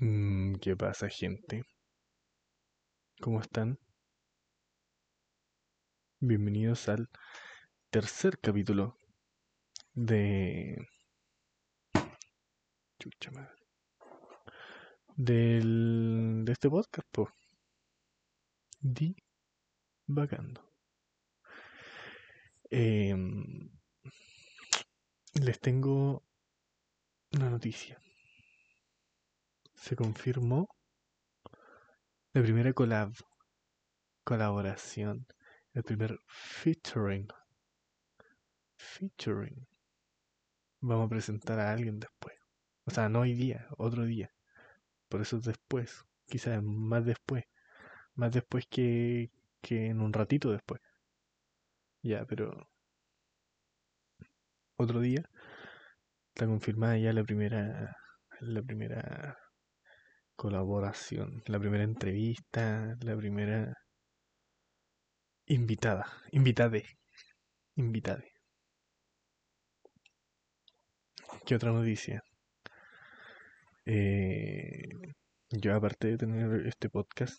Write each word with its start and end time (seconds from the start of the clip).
Mm, 0.00 0.54
¿Qué 0.62 0.76
pasa, 0.76 1.08
gente? 1.10 1.62
¿Cómo 3.20 3.40
están? 3.40 3.78
Bienvenidos 6.20 6.88
al 6.88 7.10
tercer 7.90 8.38
capítulo 8.38 8.96
de... 9.92 10.76
Chucha 12.98 13.30
madre. 13.30 13.52
Del... 15.16 16.44
de 16.46 16.52
este 16.52 16.70
podcast, 16.70 17.06
po. 17.12 17.28
Divagando. 18.80 20.62
Em, 22.70 23.70
les 25.34 25.60
tengo 25.60 26.24
una 27.32 27.50
noticia. 27.50 28.00
Se 29.80 29.96
confirmó 29.96 30.68
la 32.34 32.42
primera 32.42 32.70
collab, 32.74 33.14
colaboración, 34.24 35.26
el 35.72 35.82
primer 35.82 36.18
featuring. 36.26 37.26
Featuring. 38.76 39.66
Vamos 40.80 41.06
a 41.06 41.08
presentar 41.08 41.58
a 41.58 41.72
alguien 41.72 41.98
después. 41.98 42.36
O 42.84 42.90
sea, 42.90 43.08
no 43.08 43.20
hoy 43.20 43.32
día, 43.32 43.68
otro 43.78 44.04
día. 44.04 44.30
Por 45.08 45.22
eso 45.22 45.38
es 45.38 45.44
después. 45.44 46.04
Quizás 46.26 46.62
más 46.62 47.06
después. 47.06 47.44
Más 48.14 48.32
después 48.32 48.66
que, 48.68 49.30
que 49.62 49.86
en 49.86 50.02
un 50.02 50.12
ratito 50.12 50.52
después. 50.52 50.82
Ya, 52.02 52.26
pero 52.26 52.68
otro 54.76 55.00
día 55.00 55.28
está 56.34 56.46
confirmada 56.46 56.98
ya 56.98 57.14
la 57.14 57.24
primera 57.24 57.96
la 58.40 58.62
primera 58.62 59.38
colaboración, 60.40 61.42
la 61.46 61.58
primera 61.58 61.84
entrevista, 61.84 62.96
la 63.02 63.14
primera 63.14 63.74
invitada, 65.46 66.06
invitade, 66.32 66.82
invitade. 67.76 68.32
¿Qué 71.44 71.54
otra 71.54 71.72
noticia? 71.72 72.22
Eh, 73.84 74.88
yo 75.50 75.74
aparte 75.74 76.08
de 76.08 76.16
tener 76.16 76.66
este 76.66 76.88
podcast, 76.88 77.38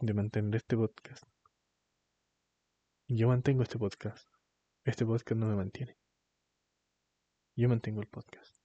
de 0.00 0.14
mantener 0.14 0.54
este 0.54 0.76
podcast, 0.76 1.24
yo 3.08 3.26
mantengo 3.26 3.64
este 3.64 3.78
podcast. 3.78 4.24
Este 4.84 5.04
podcast 5.04 5.40
no 5.40 5.48
me 5.48 5.56
mantiene. 5.56 5.96
Yo 7.56 7.68
mantengo 7.68 8.00
el 8.02 8.06
podcast. 8.08 8.55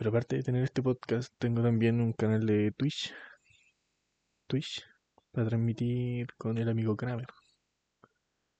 Pero 0.00 0.08
aparte 0.08 0.36
de 0.36 0.42
tener 0.42 0.64
este 0.64 0.82
podcast, 0.82 1.30
tengo 1.38 1.62
también 1.62 2.00
un 2.00 2.14
canal 2.14 2.46
de 2.46 2.72
Twitch. 2.72 3.12
Twitch. 4.46 4.82
Para 5.30 5.48
transmitir 5.48 6.26
con 6.38 6.56
el 6.56 6.70
amigo 6.70 6.96
Kramer. 6.96 7.26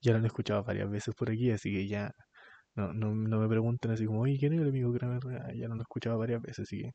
Ya 0.03 0.13
lo 0.13 0.19
han 0.19 0.27
escuchado 0.27 0.63
varias 0.65 0.91
veces 0.91 1.15
por 1.15 1.31
aquí, 1.31 1.51
así 1.51 1.73
que 1.73 1.89
ya 1.89 2.15
no, 2.75 2.93
no, 2.93 3.15
no 3.15 3.41
me 3.41 3.49
pregunten 3.49 3.91
así 3.91 4.05
como, 4.05 4.21
oye, 4.21 4.37
¿quién 4.39 4.53
es 4.53 4.61
el 4.61 4.69
amigo 4.69 4.93
Kramer? 4.93 5.23
Ah, 5.43 5.53
Ya 5.55 5.67
lo 5.69 5.75
han 5.75 5.81
escuchado 5.81 6.19
varias 6.19 6.43
veces, 6.43 6.61
así 6.61 6.83
que 6.83 6.93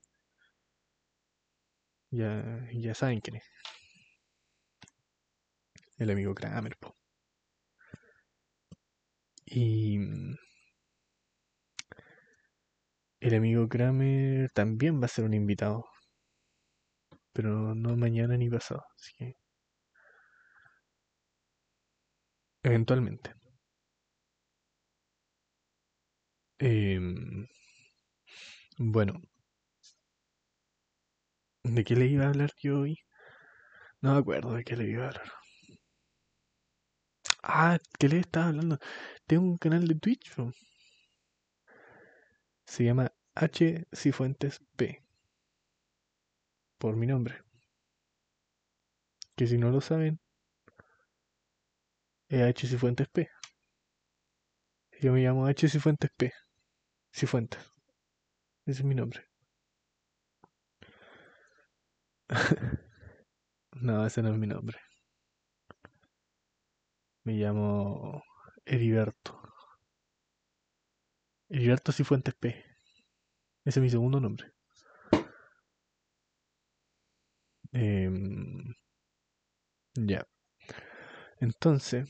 ya, 2.11 2.67
ya 2.73 2.93
saben 2.95 3.19
quién 3.21 3.37
es. 3.37 3.43
El 5.97 6.09
amigo 6.09 6.33
Kramer, 6.33 6.77
po. 6.80 6.95
Y 9.45 9.97
mm, 9.97 10.35
el 13.27 13.35
amigo 13.35 13.67
Kramer 13.67 14.49
también 14.51 15.01
va 15.01 15.05
a 15.05 15.09
ser 15.09 15.25
un 15.25 15.33
invitado. 15.33 15.85
Pero 17.33 17.75
no 17.75 17.95
mañana 17.95 18.35
ni 18.35 18.49
pasado. 18.49 18.83
Así 18.97 19.11
que. 19.15 19.35
Eventualmente. 22.63 23.33
Em, 26.59 27.47
bueno. 28.77 29.21
¿De 31.65 31.83
qué 31.83 31.97
le 31.97 32.05
iba 32.08 32.23
a 32.23 32.30
hablar 32.30 32.52
yo 32.61 32.80
hoy? 32.80 32.97
No 34.02 34.14
me 34.14 34.19
acuerdo 34.19 34.53
de 34.53 34.64
qué 34.64 34.77
le 34.77 34.89
iba 34.89 35.03
a 35.03 35.08
hablar. 35.09 35.31
Ah, 37.43 37.77
¿qué 37.97 38.09
le 38.09 38.19
estaba 38.19 38.47
hablando? 38.47 38.77
Tengo 39.25 39.45
un 39.45 39.58
canal 39.58 39.87
de 39.87 39.95
Twitch. 39.95 40.31
Se 42.67 42.83
llama 42.83 43.11
H 43.35 43.85
Cifuentes 43.93 44.61
P. 44.77 45.03
Por 46.77 46.95
mi 46.95 47.05
nombre. 47.07 47.43
Que 49.35 49.47
si 49.47 49.57
no 49.57 49.69
lo 49.71 49.81
saben, 49.81 50.19
es 52.29 52.41
H 52.41 52.67
Cifuentes 52.67 53.07
P. 53.09 53.29
Yo 55.01 55.13
me 55.13 55.21
llamo 55.21 55.45
H 55.47 55.69
Cifuentes 55.69 56.09
P. 56.17 56.31
Cifuentes. 57.13 57.59
Ese 58.65 58.81
es 58.81 58.85
mi 58.85 58.95
nombre. 58.95 59.25
No, 63.81 64.05
ese 64.05 64.21
no 64.23 64.31
es 64.31 64.37
mi 64.37 64.47
nombre. 64.47 64.79
Me 67.25 67.33
llamo 67.33 68.23
Heriberto. 68.65 69.37
Heriberto 71.49 71.91
Cifuentes 71.91 72.35
P. 72.35 72.64
Ese 73.65 73.80
es 73.80 73.83
mi 73.83 73.89
segundo 73.89 74.20
nombre. 74.21 74.52
Em, 77.73 78.73
ya. 79.95 80.26
Entonces, 81.39 82.08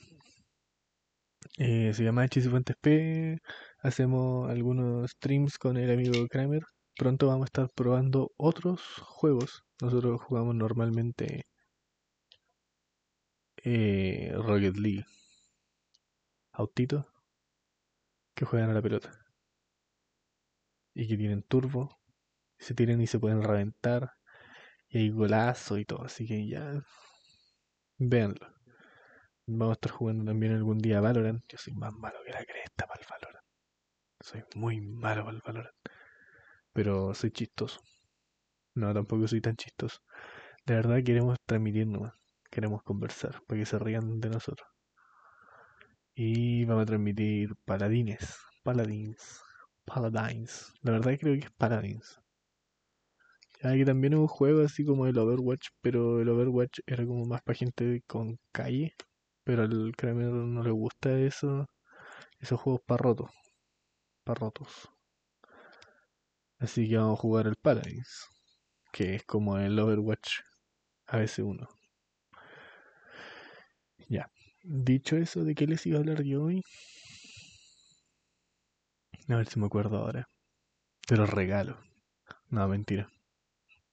eh, 1.58 1.94
se 1.94 2.04
llama 2.04 2.24
H 2.24 2.42
Cifuentes 2.42 2.76
P. 2.82 3.40
Hacemos 3.80 4.50
algunos 4.50 5.12
streams 5.12 5.58
con 5.58 5.78
el 5.78 5.92
amigo 5.92 6.28
Kramer. 6.28 6.64
Pronto 6.98 7.28
vamos 7.28 7.44
a 7.44 7.46
estar 7.46 7.70
probando 7.76 8.32
otros 8.38 8.82
juegos. 9.02 9.64
Nosotros 9.82 10.22
jugamos 10.22 10.56
normalmente 10.56 11.46
eh, 13.64 14.32
Rocket 14.36 14.78
League. 14.78 15.06
Autitos 16.54 17.06
que 18.36 18.46
juegan 18.46 18.70
a 18.70 18.74
la 18.74 18.82
pelota. 18.82 19.25
Y 20.96 21.08
que 21.08 21.18
tienen 21.18 21.44
turbo. 21.44 22.00
Se 22.58 22.74
tiran 22.74 23.02
y 23.02 23.08
se 23.08 23.20
pueden 23.20 23.44
reventar. 23.44 24.14
Y 24.90 24.98
hay 25.00 25.10
golazo 25.12 25.78
y 25.78 25.86
todo. 25.86 26.04
Así 26.04 26.26
que 26.26 26.48
ya. 26.48 26.82
Véanlo. 28.00 28.56
Vamos 29.48 29.74
a 29.74 29.74
estar 29.74 29.92
jugando 29.92 30.26
también 30.26 30.54
algún 30.54 30.80
día 30.80 31.02
Valorant. 31.02 31.44
Yo 31.48 31.58
soy 31.60 31.74
más 31.76 31.94
malo 31.94 32.18
que 32.26 32.32
la 32.32 32.44
cresta 32.44 32.88
para 32.88 33.02
el 33.02 33.08
Valorant. 33.08 33.46
Soy 34.20 34.44
muy 34.56 34.82
malo 34.82 35.24
para 35.24 35.38
el 35.38 35.44
Valorant. 35.46 35.76
Pero 36.74 37.14
soy 37.14 37.32
chistoso. 37.32 37.82
No, 38.74 38.94
tampoco 38.94 39.28
soy 39.28 39.42
tan 39.42 39.56
chistoso. 39.56 40.00
De 40.66 40.76
verdad 40.76 41.04
queremos 41.04 41.38
transmitir 41.46 41.88
nomás. 41.88 42.14
Queremos 42.50 42.82
conversar 42.84 43.42
para 43.48 43.60
que 43.60 43.66
se 43.66 43.78
rían 43.78 44.20
de 44.20 44.30
nosotros. 44.30 44.68
Y 46.16 46.66
vamos 46.66 46.84
a 46.84 46.86
transmitir 46.88 47.56
paladines. 47.66 48.40
Paladins. 48.64 49.45
Paladines. 49.86 50.74
La 50.82 50.92
verdad 50.92 51.18
creo 51.20 51.34
que 51.34 51.46
es 51.46 51.52
Paladins. 51.52 52.20
Ya 53.62 53.74
que 53.74 53.86
también 53.86 54.14
es 54.14 54.20
un 54.20 54.28
juego 54.28 54.64
así 54.64 54.86
como 54.86 55.08
el 55.08 55.18
Overwatch, 55.18 55.70
pero 55.82 56.22
el 56.22 56.30
Overwatch 56.30 56.80
era 56.86 57.06
como 57.06 57.26
más 57.26 57.42
para 57.42 57.58
gente 57.58 58.04
con 58.08 58.40
calle. 58.52 58.94
Pero 59.44 59.64
al 59.64 59.94
Kramer 59.96 60.28
no 60.32 60.64
le 60.64 60.72
gusta 60.72 61.18
eso. 61.20 61.68
Esos 62.40 62.60
juegos 62.62 62.82
para 62.86 63.04
rotos. 63.04 63.32
Para 64.24 64.40
rotos. 64.40 64.90
Así 66.60 66.90
que 66.90 66.98
vamos 66.98 67.18
a 67.18 67.22
jugar 67.22 67.48
el 67.48 67.56
Paladins. 67.56 68.28
Que 68.92 69.16
es 69.16 69.24
como 69.26 69.58
el 69.58 69.80
Overwatch 69.80 70.40
ABC1. 71.08 71.68
Ya. 74.10 74.30
Dicho 74.64 75.16
eso, 75.18 75.44
¿de 75.44 75.56
qué 75.56 75.68
les 75.68 75.86
iba 75.86 75.98
a 75.98 76.00
hablar 76.02 76.24
yo 76.24 76.44
hoy? 76.44 76.62
A 79.28 79.36
ver 79.36 79.48
si 79.48 79.60
me 79.60 79.66
acuerdo 79.66 79.98
ahora. 79.98 80.30
De 81.08 81.18
los 81.18 81.30
regalos. 81.30 81.78
No, 82.50 82.68
mentira. 82.68 83.10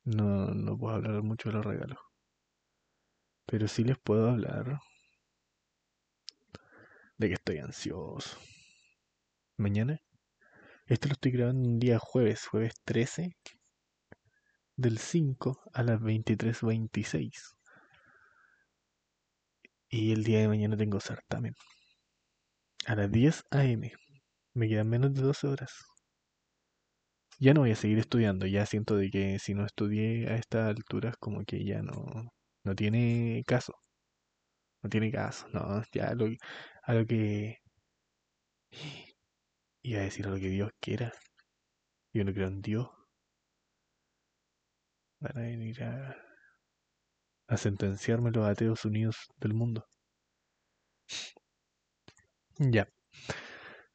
No, 0.05 0.49
no 0.49 0.77
puedo 0.77 0.95
hablar 0.95 1.23
mucho 1.23 1.49
de 1.49 1.55
los 1.55 1.65
regalos. 1.65 1.99
Pero 3.47 3.67
sí 3.67 3.85
les 3.85 3.99
puedo 3.99 4.29
hablar 4.31 4.81
de 7.17 7.29
que 7.29 7.35
estoy 7.35 7.59
ansioso. 7.59 8.39
Mañana. 9.57 10.01
Esto 10.87 11.09
lo 11.09 11.13
estoy 11.15 11.33
grabando 11.33 11.69
un 11.69 11.79
día 11.79 11.99
jueves, 11.99 12.47
jueves 12.47 12.75
13 12.85 13.37
del 14.77 14.99
5 14.99 15.63
a 15.73 15.83
las 15.83 16.01
23.26. 16.01 17.57
Y 19.89 20.13
el 20.13 20.25
día 20.25 20.41
de 20.41 20.49
mañana 20.49 20.77
tengo 20.77 21.01
certamen. 21.01 21.55
A 22.87 22.97
las 22.97 23.11
10 23.11 23.45
a.m. 23.51 23.93
Me 24.55 24.67
quedan 24.67 24.89
menos 24.89 25.13
de 25.13 25.21
12 25.21 25.47
horas. 25.47 25.73
ya 27.39 27.53
no 27.55 27.61
voy 27.61 27.73
a 27.73 27.77
seguir 27.77 27.99
estudiando, 27.99 28.47
ya 28.47 28.65
siento 28.67 28.97
de 28.97 29.11
que 29.11 29.39
si 29.39 29.53
no 29.55 29.67
estudié 29.67 30.29
a 30.31 30.37
estas 30.37 30.69
alturas 30.69 31.17
como 31.19 31.45
que 31.45 31.65
ya 31.65 31.83
no, 31.83 31.95
no 32.65 32.75
tiene 32.75 33.43
caso, 33.47 33.75
no 34.83 34.91
tiene 34.91 35.11
caso, 35.11 35.49
no, 35.53 35.83
ya 35.93 36.15
lo, 36.15 36.27
a 36.85 36.95
lo 36.95 37.07
que 37.07 37.59
iba 39.83 40.01
a 40.01 40.05
decir 40.05 40.27
a 40.27 40.31
lo 40.31 40.37
que 40.37 40.49
Dios 40.49 40.71
quiera, 40.81 41.13
yo 42.15 42.25
no 42.25 42.33
creo 42.33 42.49
en 42.49 42.63
Dios, 42.63 42.89
van 45.21 45.39
a 45.39 45.41
venir 45.41 45.83
a, 45.85 46.15
a 47.47 47.57
sentenciarme 47.57 48.33
los 48.33 48.45
ateos 48.45 48.85
unidos 48.85 49.17
del 49.39 49.55
mundo. 49.55 49.87
Ya, 52.59 52.87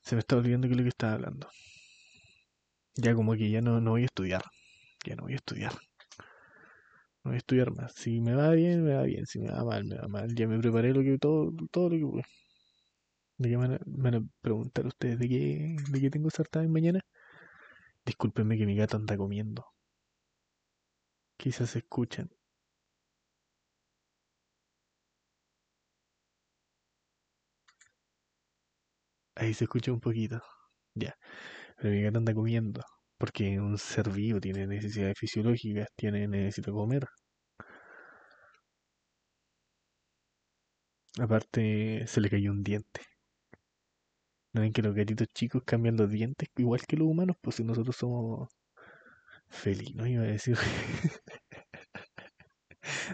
se 0.08 0.16
me 0.16 0.20
está 0.20 0.38
olvidando 0.38 0.68
que 0.70 0.74
es 0.74 0.78
lo 0.78 0.84
que 0.84 0.90
estaba 0.90 1.14
hablando. 1.14 1.50
Ya 2.96 3.14
como 3.14 3.34
que 3.34 3.50
ya 3.50 3.62
no, 3.62 3.82
no 3.82 3.92
voy 3.92 4.04
a 4.04 4.06
estudiar. 4.06 4.42
Ya 5.06 5.16
no 5.18 5.24
voy 5.24 5.34
a 5.34 5.36
estudiar. 5.36 5.74
No 7.24 7.32
voy 7.32 7.36
a 7.36 7.38
estudiar 7.40 7.72
más. 7.76 7.94
Si 7.94 8.22
me 8.22 8.34
va 8.34 8.52
bien, 8.52 8.86
me 8.86 8.96
va 8.96 9.04
bien. 9.04 9.26
Si 9.26 9.38
me 9.40 9.52
va 9.52 9.66
mal, 9.66 9.84
me 9.84 9.98
va 9.98 10.08
mal. 10.08 10.34
Ya 10.34 10.48
me 10.48 10.60
preparé 10.60 10.94
lo 10.94 11.02
que 11.02 11.18
todo, 11.18 11.52
todo 11.72 11.90
lo 11.90 11.98
que 11.98 12.06
pude. 12.06 12.24
¿De 13.38 13.50
qué 13.50 13.58
me 13.58 13.80
van 13.86 14.16
a 14.16 14.22
preguntar 14.42 14.88
ustedes 14.88 15.20
de 15.20 15.28
qué, 15.28 15.76
de 15.92 16.00
qué 16.02 16.10
tengo 16.10 16.30
sartén 16.30 16.72
mañana? 16.72 17.02
Discúlpenme 18.06 18.58
que 18.58 18.66
mi 18.66 18.78
gato 18.78 18.96
anda 18.96 19.18
comiendo. 19.18 19.66
Quizás 21.38 21.72
se 21.72 21.80
Ahí 29.38 29.54
se 29.54 29.64
escucha 29.64 29.94
un 29.94 30.02
poquito. 30.02 30.42
Ya. 30.96 31.16
Pero 31.78 31.94
mi 31.94 32.02
gato 32.04 32.18
anda 32.20 32.34
comiendo. 32.34 32.82
Porque 33.18 33.60
un 33.60 33.78
ser 33.78 34.10
vivo 34.12 34.40
tiene 34.42 34.68
necesidades 34.68 35.18
fisiológicas, 35.20 35.88
tiene, 35.96 36.28
necesita 36.28 36.72
comer. 36.72 37.08
Aparte, 41.20 42.06
se 42.08 42.22
le 42.22 42.30
cayó 42.30 42.52
un 42.52 42.64
diente. 42.64 43.02
¿No 44.54 44.60
ven 44.62 44.74
que 44.74 44.82
los 44.82 44.94
gatitos 44.94 45.30
chicos 45.34 45.64
cambian 45.66 45.96
los 45.96 46.10
dientes 46.10 46.50
igual 46.58 46.82
que 46.86 46.98
los 46.98 47.08
humanos? 47.08 47.38
Pues 47.42 47.56
si 47.56 47.64
nosotros 47.64 47.96
somos 47.96 48.50
felinos, 49.50 50.08
iba 50.08 50.24
a 50.24 50.28
decir. 50.28 50.58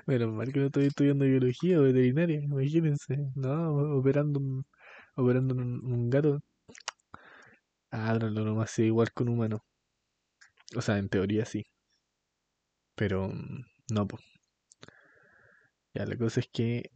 Menos 0.08 0.32
mal 0.34 0.52
que 0.54 0.60
no 0.60 0.66
estoy 0.68 0.86
estudiando 0.86 1.26
biología 1.26 1.80
o 1.80 1.84
veterinaria, 1.84 2.40
imagínense. 2.42 3.18
No, 3.36 3.74
operando 3.98 4.40
un, 4.40 4.66
operando 5.16 5.56
un, 5.56 6.10
gato. 6.10 6.42
Ah, 7.92 8.18
no, 8.20 8.30
nomás 8.30 8.72
sí, 8.72 8.84
igual 8.84 9.14
con 9.14 9.30
humano. 9.30 9.64
O 10.76 10.82
sea, 10.82 10.98
en 10.98 11.10
teoría 11.10 11.46
sí. 11.46 11.64
Pero 12.96 13.28
mm, 13.30 13.66
no, 13.92 14.08
pues. 14.08 14.24
Ya, 15.94 16.06
la 16.06 16.18
cosa 16.18 16.40
es 16.40 16.48
que 16.52 16.92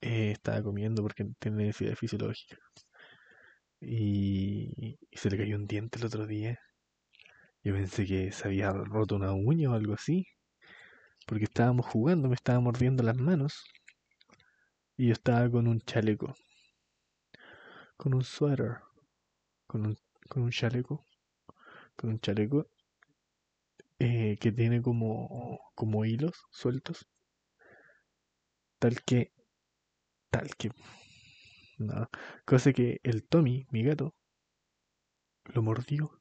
eh, 0.00 0.32
estaba 0.32 0.62
comiendo 0.62 1.02
porque 1.02 1.26
tiene 1.38 1.64
necesidad 1.66 1.96
fisiológica. 1.96 2.58
Y, 3.80 4.98
se 5.12 5.30
le 5.30 5.36
cayó 5.38 5.56
un 5.56 5.66
diente 5.66 5.98
el 5.98 6.06
otro 6.06 6.26
día. 6.26 6.58
Yo 7.64 7.74
pensé 7.74 8.06
que 8.06 8.30
se 8.32 8.46
había 8.46 8.72
roto 8.72 9.16
una 9.16 9.32
uña 9.32 9.70
o 9.70 9.74
algo 9.74 9.94
así. 9.94 10.26
Porque 11.26 11.44
estábamos 11.44 11.86
jugando, 11.86 12.28
me 12.28 12.34
estaba 12.34 12.60
mordiendo 12.60 13.02
las 13.02 13.16
manos. 13.16 13.64
Y 14.96 15.08
yo 15.08 15.12
estaba 15.12 15.50
con 15.50 15.66
un 15.68 15.80
chaleco. 15.80 16.34
Con 17.96 18.14
un 18.14 18.22
suéter. 18.22 18.78
Con 19.66 19.86
un, 19.86 19.98
con 20.28 20.42
un 20.42 20.50
chaleco. 20.50 21.04
Con 21.96 22.10
un 22.10 22.20
chaleco. 22.20 22.68
Eh, 23.98 24.36
que 24.40 24.52
tiene 24.52 24.82
como, 24.82 25.60
como 25.74 26.04
hilos 26.04 26.46
sueltos. 26.50 27.08
Tal 28.78 29.02
que. 29.02 29.32
Tal 30.30 30.54
que. 30.56 30.70
No. 31.78 32.08
Cosa 32.44 32.72
que 32.72 33.00
el 33.02 33.24
Tommy, 33.26 33.66
mi 33.70 33.82
gato, 33.82 34.14
lo 35.46 35.62
mordió. 35.62 36.18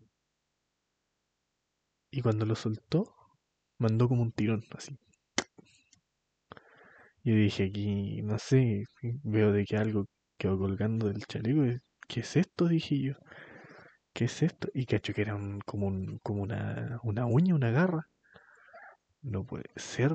Y 2.12 2.22
cuando 2.22 2.46
lo 2.46 2.56
soltó, 2.56 3.14
mandó 3.78 4.08
como 4.08 4.22
un 4.22 4.32
tirón, 4.32 4.64
así. 4.72 4.98
Yo 7.24 7.36
dije 7.36 7.66
aquí, 7.66 8.22
no 8.22 8.38
sé, 8.40 8.86
veo 9.24 9.52
de 9.52 9.66
que 9.66 9.78
algo 9.78 10.08
quedó 10.38 10.58
colgando 10.58 11.08
del 11.08 11.26
chaleco. 11.26 11.64
¿Qué 12.08 12.20
es 12.22 12.36
esto? 12.36 12.68
Dije 12.68 13.00
yo. 13.00 13.14
¿Qué 14.14 14.26
es 14.26 14.42
esto? 14.44 14.70
Y 14.74 14.86
cacho 14.86 15.14
que 15.14 15.22
era 15.22 15.36
un, 15.36 15.60
como, 15.62 15.88
un, 15.88 16.20
como 16.24 16.44
una, 16.44 17.00
una 17.04 17.26
uña, 17.26 17.56
una 17.56 17.72
garra. 17.72 18.08
No 19.24 19.44
puede 19.44 19.72
ser. 19.76 20.12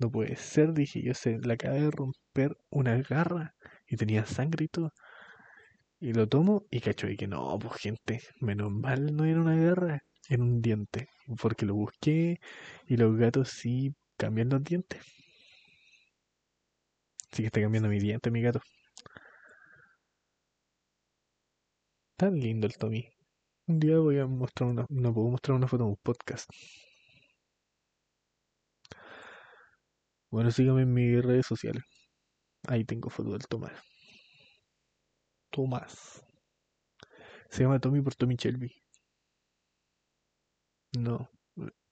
No 0.00 0.10
puede 0.10 0.34
ser, 0.34 0.72
dije 0.72 1.00
yo. 1.00 1.14
Se 1.14 1.38
la 1.38 1.54
acabé 1.54 1.82
de 1.82 1.90
romper 1.92 2.56
una 2.70 2.96
garra 3.02 3.54
y 3.86 3.96
tenía 3.96 4.26
sangre 4.26 4.64
y 4.64 4.68
todo. 4.68 4.92
Y 6.00 6.12
lo 6.14 6.28
tomo 6.28 6.66
y 6.70 6.80
cacho 6.80 7.08
y 7.08 7.16
que 7.16 7.28
no, 7.28 7.56
pues 7.58 7.74
gente, 7.80 8.20
menos 8.40 8.72
mal 8.72 9.14
no 9.14 9.24
era 9.24 9.40
una 9.40 9.54
garra, 9.54 10.02
en 10.28 10.42
un 10.42 10.62
diente. 10.62 11.08
Porque 11.40 11.64
lo 11.66 11.74
busqué 11.74 12.40
y 12.86 12.96
los 12.96 13.16
gatos 13.16 13.50
sí 13.50 13.94
cambian 14.16 14.48
los 14.48 14.64
dientes. 14.64 15.19
Sí 17.32 17.42
que 17.42 17.46
está 17.46 17.60
cambiando 17.60 17.88
mi 17.88 17.98
diente, 17.98 18.30
mi 18.30 18.42
gato. 18.42 18.60
Tan 22.16 22.38
lindo 22.38 22.66
el 22.68 22.76
Tommy. 22.78 23.08
Un 23.66 23.80
día 23.80 23.98
voy 23.98 24.18
a 24.18 24.26
mostrar 24.26 24.70
una, 24.70 24.86
no 24.88 25.14
puedo 25.14 25.28
mostrar 25.30 25.56
una 25.56 25.66
foto 25.68 25.84
en 25.84 25.90
un 25.90 25.96
podcast. 25.96 26.48
Bueno, 30.30 30.50
síganme 30.50 30.82
en 30.82 30.92
mis 30.92 31.24
redes 31.24 31.46
sociales. 31.46 31.84
Ahí 32.68 32.84
tengo 32.84 33.10
foto 33.10 33.32
del 33.32 33.46
Tomás. 33.48 33.72
Tomás. 35.50 36.24
Se 37.50 37.62
llama 37.62 37.80
Tommy 37.80 38.00
por 38.02 38.14
Tommy 38.14 38.36
Shelby. 38.36 38.72
No, 40.96 41.28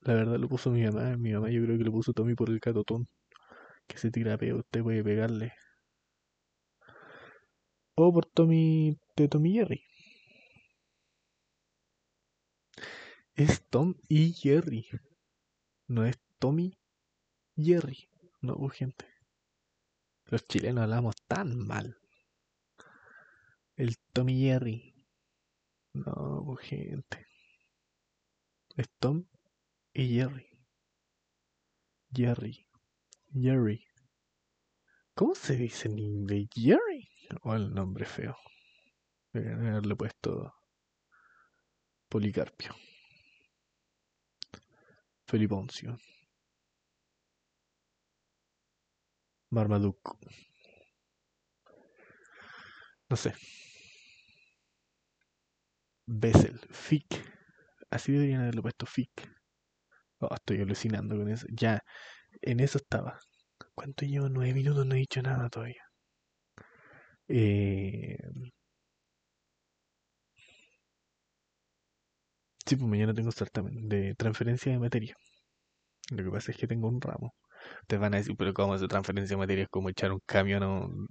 la 0.02 0.14
verdad 0.14 0.36
lo 0.38 0.48
puso 0.48 0.70
mi 0.70 0.82
mamá. 0.84 1.16
Mi 1.16 1.32
mamá 1.32 1.50
yo 1.50 1.62
creo 1.64 1.78
que 1.78 1.84
lo 1.84 1.92
puso 1.92 2.12
Tommy 2.12 2.34
por 2.34 2.50
el 2.50 2.60
catotón. 2.60 3.06
Que 3.88 3.98
se 3.98 4.10
tira 4.12 4.38
peo, 4.38 4.58
usted 4.58 4.82
puede 4.82 5.02
pegarle. 5.02 5.54
O 7.96 8.12
por 8.12 8.26
Tommy 8.26 8.96
de 9.16 9.28
Tommy 9.28 9.52
Jerry. 9.54 9.84
Es 13.34 13.66
Tom 13.68 13.94
y 14.08 14.32
Jerry. 14.32 14.86
No 15.88 16.04
es 16.04 16.18
Tommy 16.38 16.78
Jerry. 17.56 18.08
No, 18.40 18.56
pues, 18.56 18.74
gente. 18.74 19.06
Los 20.26 20.44
chilenos 20.46 20.82
hablamos 20.84 21.16
tan 21.26 21.58
mal. 21.66 21.96
El 23.76 23.96
Tommy 24.12 24.40
Jerry. 24.40 24.94
No, 25.94 26.42
pues, 26.46 26.66
gente. 26.66 27.26
Es 28.76 28.88
Tom 29.00 29.24
y 29.92 30.16
Jerry. 30.16 30.46
Jerry. 32.12 32.67
Jerry. 33.32 33.84
¿Cómo 35.14 35.34
se 35.34 35.56
dice 35.56 35.88
en 35.88 35.98
inglés? 35.98 36.48
Jerry. 36.54 37.08
O 37.42 37.54
el 37.54 37.74
nombre 37.74 38.04
feo. 38.04 38.36
Deberían 39.32 39.66
haberle 39.66 39.96
puesto 39.96 40.54
Policarpio. 42.08 42.74
Feliponcio. 45.26 45.98
Marmaduke. 49.50 50.16
No 53.10 53.16
sé. 53.16 53.34
Bessel. 56.06 56.58
Fick. 56.70 57.06
Así 57.90 58.12
deberían 58.12 58.42
haberlo 58.42 58.62
puesto 58.62 58.86
Fick. 58.86 59.28
Oh, 60.20 60.34
estoy 60.34 60.60
alucinando 60.60 61.16
con 61.16 61.28
eso. 61.28 61.46
Ya, 61.50 61.84
en 62.42 62.60
eso 62.60 62.78
estaba. 62.78 63.18
¿Cuánto 63.74 64.06
llevo? 64.06 64.28
Nueve 64.28 64.54
minutos, 64.54 64.86
no 64.86 64.94
he 64.94 64.98
dicho 64.98 65.22
nada 65.22 65.48
todavía. 65.48 65.82
Eh... 67.28 68.18
Sí, 72.66 72.76
pues 72.76 72.88
mañana 72.88 73.14
tengo 73.14 73.32
certamen 73.32 73.88
de 73.88 74.14
transferencia 74.14 74.70
de 74.72 74.78
materia. 74.78 75.16
Lo 76.10 76.24
que 76.24 76.30
pasa 76.30 76.52
es 76.52 76.58
que 76.58 76.66
tengo 76.66 76.88
un 76.88 77.00
ramo. 77.00 77.34
Ustedes 77.82 78.00
van 78.00 78.14
a 78.14 78.18
decir, 78.18 78.36
pero 78.36 78.54
¿cómo 78.54 78.74
hacer 78.74 78.88
transferencia 78.88 79.36
de 79.36 79.38
materia? 79.38 79.64
Es 79.64 79.70
como 79.70 79.88
echar 79.88 80.12
un 80.12 80.20
camión 80.26 80.62
a 80.62 80.68
un, 80.68 81.08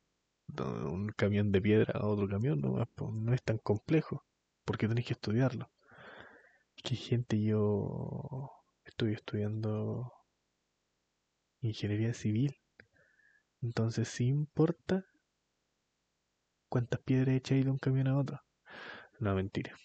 un 0.60 1.10
camión 1.16 1.52
de 1.52 1.62
piedra 1.62 1.94
a 2.00 2.06
otro 2.08 2.28
camión. 2.28 2.62
No, 2.62 2.86
pues, 2.96 3.12
no 3.14 3.34
es 3.34 3.44
tan 3.44 3.58
complejo. 3.60 4.24
Porque 4.66 4.88
tenéis 4.88 5.08
que 5.08 5.14
estudiarlo. 5.14 5.70
Que 6.84 6.96
gente, 6.96 7.42
yo 7.42 8.52
estoy 8.86 9.14
estudiando 9.14 10.12
ingeniería 11.62 12.14
civil. 12.14 12.56
Entonces 13.62 14.08
sí 14.08 14.26
importa 14.26 15.06
cuántas 16.70 17.02
piedras 17.02 17.36
echa 17.36 17.56
de 17.56 17.70
un 17.70 17.78
camión 17.78 18.08
a 18.08 18.18
otro. 18.18 18.40
No, 19.20 19.36
mentira. 19.36 19.76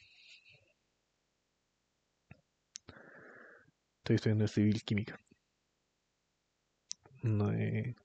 Estoy 4.00 4.16
estudiando 4.16 4.46
civil 4.48 4.82
química. 4.84 5.18
No 7.22 7.50
es, 7.52 7.96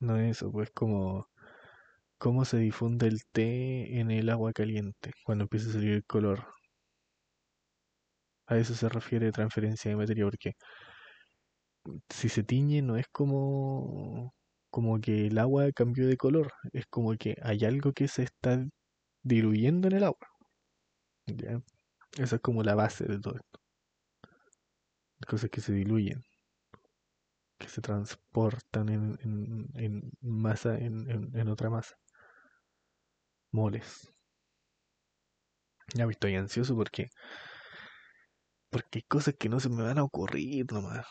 no 0.00 0.16
es 0.18 0.38
eso, 0.38 0.52
pues 0.52 0.70
como 0.72 1.28
cómo 2.18 2.44
se 2.46 2.58
difunde 2.58 3.08
el 3.08 3.24
té 3.32 4.00
en 4.00 4.10
el 4.10 4.30
agua 4.30 4.52
caliente 4.52 5.12
cuando 5.24 5.44
empieza 5.44 5.70
a 5.70 5.74
salir 5.74 5.92
el 5.94 6.04
color. 6.06 6.46
A 8.46 8.56
eso 8.56 8.74
se 8.76 8.88
refiere 8.88 9.32
transferencia 9.32 9.90
de 9.90 9.96
materia 9.96 10.24
porque 10.24 10.54
si 12.08 12.28
se 12.28 12.42
tiñe 12.44 12.82
no 12.82 12.96
es 12.96 13.06
como 13.08 14.34
como 14.70 15.00
que 15.00 15.26
el 15.26 15.38
agua 15.38 15.70
cambió 15.72 16.06
de 16.08 16.16
color, 16.16 16.50
es 16.72 16.86
como 16.86 17.14
que 17.16 17.36
hay 17.42 17.64
algo 17.66 17.92
que 17.92 18.08
se 18.08 18.22
está 18.22 18.64
diluyendo 19.22 19.88
en 19.88 19.96
el 19.96 20.04
agua. 20.04 20.26
¿ya? 21.26 21.60
Esa 22.18 22.36
es 22.36 22.42
como 22.42 22.62
la 22.62 22.74
base 22.74 23.04
de 23.04 23.20
todo 23.20 23.36
esto. 23.36 23.60
Cosas 25.26 25.50
que 25.50 25.60
se 25.60 25.72
diluyen, 25.74 26.22
que 27.58 27.68
se 27.68 27.82
transportan 27.82 28.88
en, 28.88 29.18
en, 29.22 29.70
en 29.74 30.12
masa, 30.22 30.78
en, 30.78 31.08
en, 31.36 31.48
otra 31.48 31.68
masa. 31.68 31.94
Moles. 33.52 34.10
Ya 35.94 36.06
me 36.06 36.12
estoy 36.12 36.34
ansioso 36.36 36.74
porque 36.74 37.10
porque 38.70 39.00
hay 39.00 39.02
cosas 39.02 39.34
que 39.38 39.50
no 39.50 39.60
se 39.60 39.68
me 39.68 39.82
van 39.82 39.98
a 39.98 40.04
ocurrir 40.04 40.64
nomás. 40.72 41.06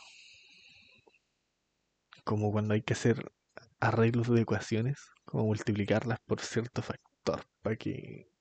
Como 2.23 2.51
cuando 2.51 2.73
hay 2.73 2.81
que 2.81 2.93
hacer 2.93 3.31
arreglos 3.79 4.29
de 4.29 4.41
ecuaciones, 4.41 5.11
como 5.25 5.45
multiplicarlas 5.45 6.19
por 6.25 6.39
cierto 6.39 6.81
factor 6.81 7.43
para 7.61 7.75
que 7.75 8.31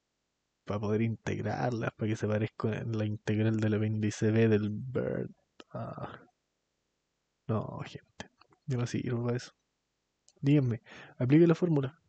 para 0.65 0.81
poder 0.81 1.03
integrarlas, 1.03 1.91
para 1.97 2.09
que 2.09 2.17
se 2.17 2.29
parezca 2.29 2.79
en 2.79 2.97
la 2.97 3.05
integral 3.05 3.59
del 3.59 3.75
apéndice 3.75 4.31
B 4.31 4.49
del 4.49 4.71
bird. 4.71 5.31
Ah. 5.73 6.21
No, 7.49 7.81
gente, 7.85 8.31
yo 8.67 8.79
no 8.79 8.87
sirvo 8.87 9.25
para 9.25 9.37
eso. 9.37 9.53
Díganme, 10.41 10.83
aplique 11.19 11.47
la 11.47 11.57
fórmula. 11.57 12.01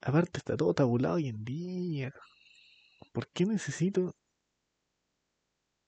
Aparte 0.00 0.38
está 0.38 0.56
todo 0.56 0.72
tabulado 0.74 1.16
hoy 1.16 1.28
en 1.28 1.44
día. 1.44 2.12
¿Por 3.12 3.28
qué 3.32 3.44
necesito 3.44 4.14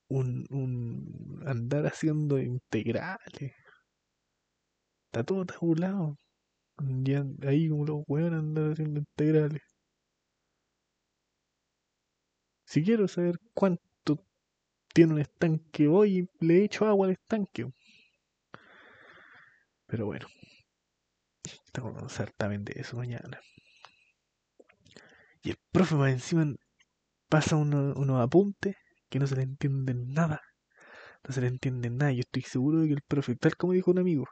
un, 0.09 0.47
un 0.51 1.43
andar 1.47 1.87
haciendo 1.87 2.39
integrales? 2.39 3.53
Está 5.19 5.35
todo 5.35 5.45
tabulado. 5.45 6.17
Ya 6.79 7.25
ahí 7.43 7.69
como 7.69 7.85
los 7.85 8.05
weones 8.07 8.39
andan 8.39 8.71
haciendo 8.71 9.01
integrales. 9.01 9.63
Si 12.65 12.85
quiero 12.85 13.09
saber 13.09 13.41
cuánto 13.53 14.25
tiene 14.95 15.15
un 15.15 15.19
estanque, 15.19 15.89
voy 15.89 16.19
y 16.19 16.47
le 16.47 16.63
echo 16.63 16.87
agua 16.87 17.09
al 17.09 17.15
estanque. 17.15 17.69
Pero 19.89 20.07
bueno, 20.07 20.29
tengo 21.73 21.91
un 21.91 22.09
certamen 22.09 22.65
de 22.65 22.75
eso 22.77 22.97
mañana. 22.97 23.41
Y 25.43 25.51
el 25.51 25.59
profe 25.73 25.97
más 25.97 26.13
encima 26.13 26.47
pasa 27.29 27.57
unos 27.57 28.21
apuntes 28.21 28.77
que 29.09 29.19
no 29.19 29.27
se 29.27 29.35
le 29.35 29.43
entienden 29.43 30.13
nada. 30.13 30.43
No 31.27 31.35
se 31.35 31.41
le 31.41 31.49
entienden 31.49 31.97
nada. 31.97 32.13
Yo 32.13 32.21
estoy 32.21 32.43
seguro 32.43 32.83
de 32.83 32.87
que 32.87 32.95
el 32.95 33.03
profe, 33.03 33.35
tal 33.35 33.57
como 33.57 33.73
dijo 33.73 33.91
un 33.91 33.99
amigo, 33.99 34.25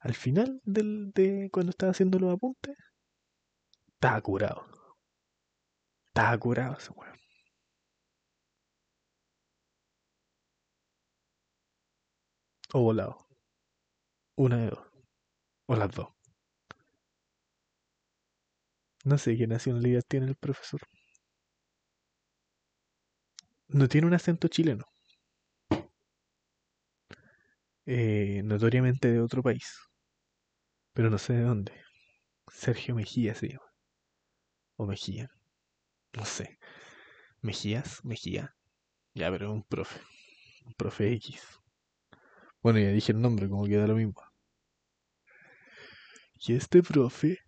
al 0.00 0.14
final 0.14 0.60
del, 0.64 1.12
de 1.12 1.48
cuando 1.52 1.70
estaba 1.70 1.92
haciendo 1.92 2.18
los 2.18 2.34
apuntes, 2.34 2.76
estaba 3.94 4.20
curado. 4.20 4.66
Estaba 6.08 6.38
curado 6.38 6.76
ese 6.78 6.90
weón. 6.92 7.18
O 12.72 12.80
volado. 12.82 13.26
Una 14.36 14.56
de 14.56 14.70
dos. 14.70 14.86
O 15.66 15.76
las 15.76 15.90
dos. 15.92 16.08
No 19.04 19.18
sé 19.18 19.36
qué 19.36 19.46
nacionalidad 19.46 20.02
tiene 20.08 20.26
el 20.28 20.36
profesor. 20.36 20.80
No 23.68 23.88
tiene 23.88 24.06
un 24.06 24.12
acento 24.12 24.48
chileno. 24.48 24.84
Eh, 27.86 28.40
notoriamente 28.44 29.08
de 29.10 29.20
otro 29.20 29.42
país. 29.42 29.89
Pero 30.92 31.10
no 31.10 31.18
sé 31.18 31.34
de 31.34 31.42
dónde. 31.42 31.72
Sergio 32.52 32.94
Mejía 32.94 33.34
se 33.34 33.48
llama. 33.48 33.72
O 34.76 34.86
Mejía. 34.86 35.30
No 36.12 36.24
sé. 36.24 36.58
Mejías, 37.42 38.04
Mejía. 38.04 38.54
Ya, 39.14 39.30
pero 39.30 39.52
un 39.52 39.62
profe. 39.64 40.00
Un 40.66 40.74
profe 40.74 41.12
X. 41.14 41.60
Bueno, 42.62 42.78
ya 42.78 42.88
dije 42.90 43.12
el 43.12 43.20
nombre, 43.20 43.48
como 43.48 43.64
queda 43.66 43.86
lo 43.86 43.96
mismo. 43.96 44.14
Y 46.46 46.54
este 46.54 46.82
profe 46.82 47.38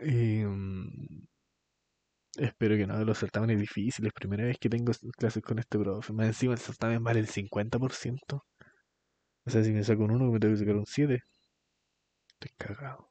em, 0.00 1.26
espero 2.36 2.76
que 2.76 2.86
no 2.86 2.98
de 2.98 3.04
los 3.04 3.18
certámenes 3.18 3.58
difíciles. 3.58 4.12
Primera 4.12 4.44
vez 4.44 4.58
que 4.58 4.68
tengo 4.68 4.92
clases 5.16 5.42
con 5.42 5.58
este 5.58 5.78
profe. 5.78 6.12
Más 6.12 6.26
encima 6.26 6.52
el 6.54 6.58
certamen 6.60 7.02
vale 7.02 7.20
el 7.20 7.28
50%. 7.28 8.44
O 9.46 9.50
sea, 9.50 9.62
si 9.62 9.72
me 9.72 9.84
saco 9.84 10.02
un 10.04 10.10
1, 10.12 10.32
me 10.32 10.40
tengo 10.40 10.54
que 10.54 10.58
sacar 10.60 10.76
un 10.76 10.86
7. 10.86 11.22
Estoy 12.34 12.50
cagado. 12.58 13.08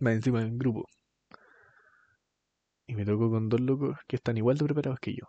Más 0.00 0.12
encima 0.16 0.42
en 0.42 0.58
grupo. 0.58 0.86
Y 2.86 2.94
me 2.94 3.04
tocó 3.04 3.28
con 3.28 3.48
dos 3.48 3.60
locos 3.60 3.98
que 4.06 4.14
están 4.14 4.36
igual 4.36 4.56
de 4.56 4.66
preparados 4.66 5.00
que 5.00 5.14
yo. 5.16 5.26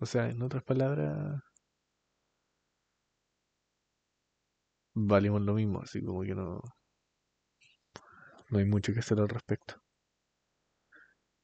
O 0.00 0.04
sea, 0.06 0.28
en 0.28 0.42
otras 0.42 0.64
palabras, 0.64 1.40
valimos 4.94 5.42
lo 5.42 5.54
mismo, 5.54 5.80
así 5.82 6.00
como 6.02 6.22
que 6.22 6.34
no, 6.36 6.60
no 8.50 8.58
hay 8.58 8.66
mucho 8.66 8.92
que 8.92 9.00
hacer 9.00 9.18
al 9.18 9.28
respecto. 9.28 9.80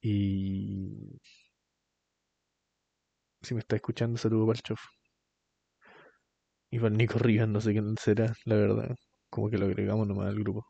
Y 0.01 1.21
si 3.47 3.55
me 3.55 3.61
está 3.61 3.77
escuchando, 3.77 4.19
saludo 4.19 4.47
para 4.47 4.59
el 4.59 4.63
chof. 4.63 4.81
Y 6.71 6.79
para 6.79 6.91
el 6.91 6.97
Nico 6.99 7.19
Rivas, 7.19 7.49
no 7.49 7.61
sé 7.61 7.73
quién 7.73 7.97
será, 7.99 8.33
la 8.45 8.57
verdad. 8.57 8.95
Como 9.31 9.51
que 9.51 9.59
lo 9.59 9.67
agregamos 9.67 10.07
nomás 10.07 10.29
al 10.29 10.39
grupo. 10.39 10.65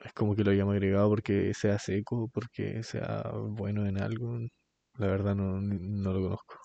Es 0.00 0.12
como 0.12 0.34
que 0.34 0.44
lo 0.44 0.50
hayamos 0.50 0.74
agregado 0.74 1.08
porque 1.08 1.52
sea 1.54 1.78
seco, 1.78 2.28
porque 2.32 2.82
sea 2.82 3.22
bueno 3.32 3.86
en 3.86 3.98
algo. 4.00 4.38
La 4.98 5.06
verdad 5.06 5.34
no, 5.34 5.60
no 5.60 6.12
lo 6.12 6.22
conozco. 6.22 6.56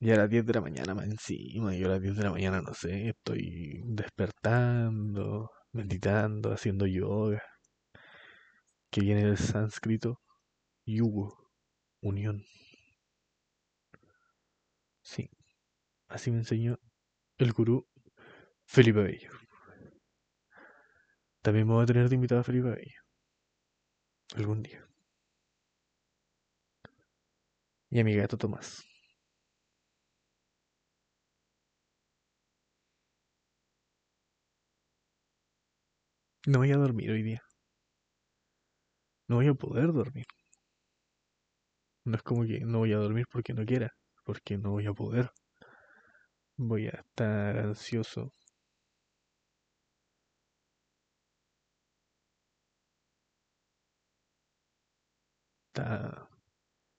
Y 0.00 0.10
a 0.10 0.16
las 0.16 0.28
10 0.30 0.44
de 0.46 0.52
la 0.54 0.60
mañana 0.62 0.94
más 0.94 1.04
encima, 1.06 1.74
yo 1.74 1.86
a 1.86 1.90
las 1.90 2.00
10 2.02 2.16
de 2.16 2.22
la 2.24 2.30
mañana 2.30 2.60
no 2.62 2.72
sé, 2.74 3.08
estoy 3.10 3.82
despertando, 3.84 5.50
meditando, 5.72 6.52
haciendo 6.52 6.86
yoga. 6.86 7.42
Que 8.90 9.00
viene 9.02 9.24
del 9.24 9.38
sánscrito 9.38 10.20
yugo, 10.86 11.50
unión. 12.00 12.44
Sí, 15.02 15.30
así 16.08 16.30
me 16.30 16.38
enseñó 16.38 16.78
el 17.38 17.52
gurú 17.52 17.88
Felipe 18.66 19.02
Bello. 19.02 19.30
También 21.42 21.66
me 21.66 21.74
voy 21.74 21.84
a 21.84 21.86
tener 21.86 22.08
de 22.08 22.14
invitado 22.16 22.40
a 22.42 22.44
Felipe 22.44 22.70
Bello. 22.70 23.00
Algún 24.36 24.62
día. 24.62 24.86
Y 27.90 27.98
a 28.00 28.04
mi 28.04 28.14
gato 28.14 28.36
Tomás. 28.38 28.84
No 36.46 36.58
voy 36.60 36.72
a 36.72 36.76
dormir 36.76 37.10
hoy 37.10 37.22
día. 37.22 37.42
No 39.28 39.36
voy 39.36 39.46
a 39.46 39.54
poder 39.54 39.92
dormir. 39.92 40.26
No 42.06 42.16
es 42.16 42.22
como 42.22 42.46
que 42.46 42.60
no 42.60 42.78
voy 42.78 42.94
a 42.94 42.96
dormir 42.96 43.26
porque 43.30 43.52
no 43.52 43.66
quiera, 43.66 43.92
porque 44.24 44.56
no 44.56 44.70
voy 44.70 44.86
a 44.86 44.94
poder. 44.94 45.30
Voy 46.58 46.86
a 46.88 46.90
estar 46.90 47.56
ansioso. 47.58 48.30
Está, 55.68 56.28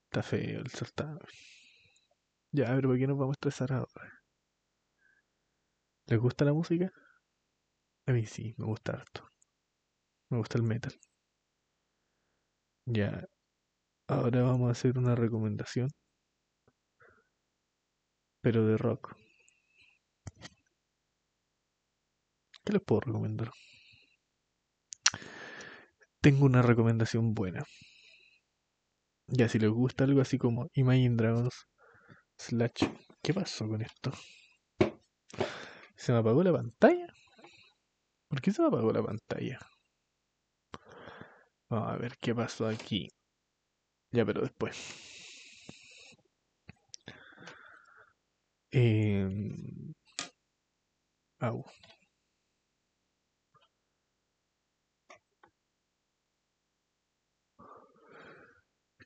está 0.06 0.22
feo 0.22 0.60
el 0.60 0.68
certamen. 0.70 1.20
Ya, 2.52 2.74
pero 2.74 2.90
¿por 2.90 2.98
qué 2.98 3.06
nos 3.06 3.16
vamos 3.18 3.32
a 3.34 3.38
estresar 3.38 3.72
ahora? 3.72 4.22
¿Les 6.08 6.18
gusta 6.18 6.44
la 6.44 6.52
música? 6.52 6.92
A 8.08 8.12
mí 8.12 8.26
sí, 8.26 8.54
me 8.56 8.64
gusta 8.66 8.90
harto. 8.94 9.30
Me 10.30 10.38
gusta 10.38 10.56
el 10.56 10.64
metal. 10.64 10.98
Ya, 12.86 13.28
ahora 14.08 14.42
vamos 14.42 14.68
a 14.68 14.72
hacer 14.72 14.98
una 14.98 15.14
recomendación, 15.14 15.90
pero 18.40 18.66
de 18.66 18.76
rock. 18.76 19.14
¿Qué 22.64 22.72
les 22.72 22.82
puedo 22.82 23.00
recomendar? 23.00 23.50
tengo 26.20 26.44
una 26.44 26.60
recomendación 26.62 27.32
buena. 27.32 27.64
Ya, 29.28 29.48
si 29.48 29.58
les 29.58 29.70
gusta 29.70 30.04
algo 30.04 30.20
así 30.20 30.36
como 30.38 30.68
Imagine 30.74 31.16
Dragons 31.16 31.66
slash... 32.36 32.84
¿Qué 33.22 33.34
pasó 33.34 33.66
con 33.68 33.82
esto? 33.82 34.12
¿Se 35.96 36.12
me 36.12 36.18
apagó 36.18 36.42
la 36.42 36.52
pantalla? 36.52 37.06
¿Por 38.28 38.40
qué 38.40 38.52
se 38.52 38.62
me 38.62 38.68
apagó 38.68 38.92
la 38.92 39.02
pantalla? 39.02 39.58
Vamos 41.70 41.92
a 41.92 41.96
ver 41.96 42.16
qué 42.18 42.34
pasó 42.34 42.66
aquí. 42.66 43.08
Ya, 44.12 44.24
pero 44.24 44.40
después. 44.42 44.76
Eh... 48.72 49.28
Au. 51.40 51.64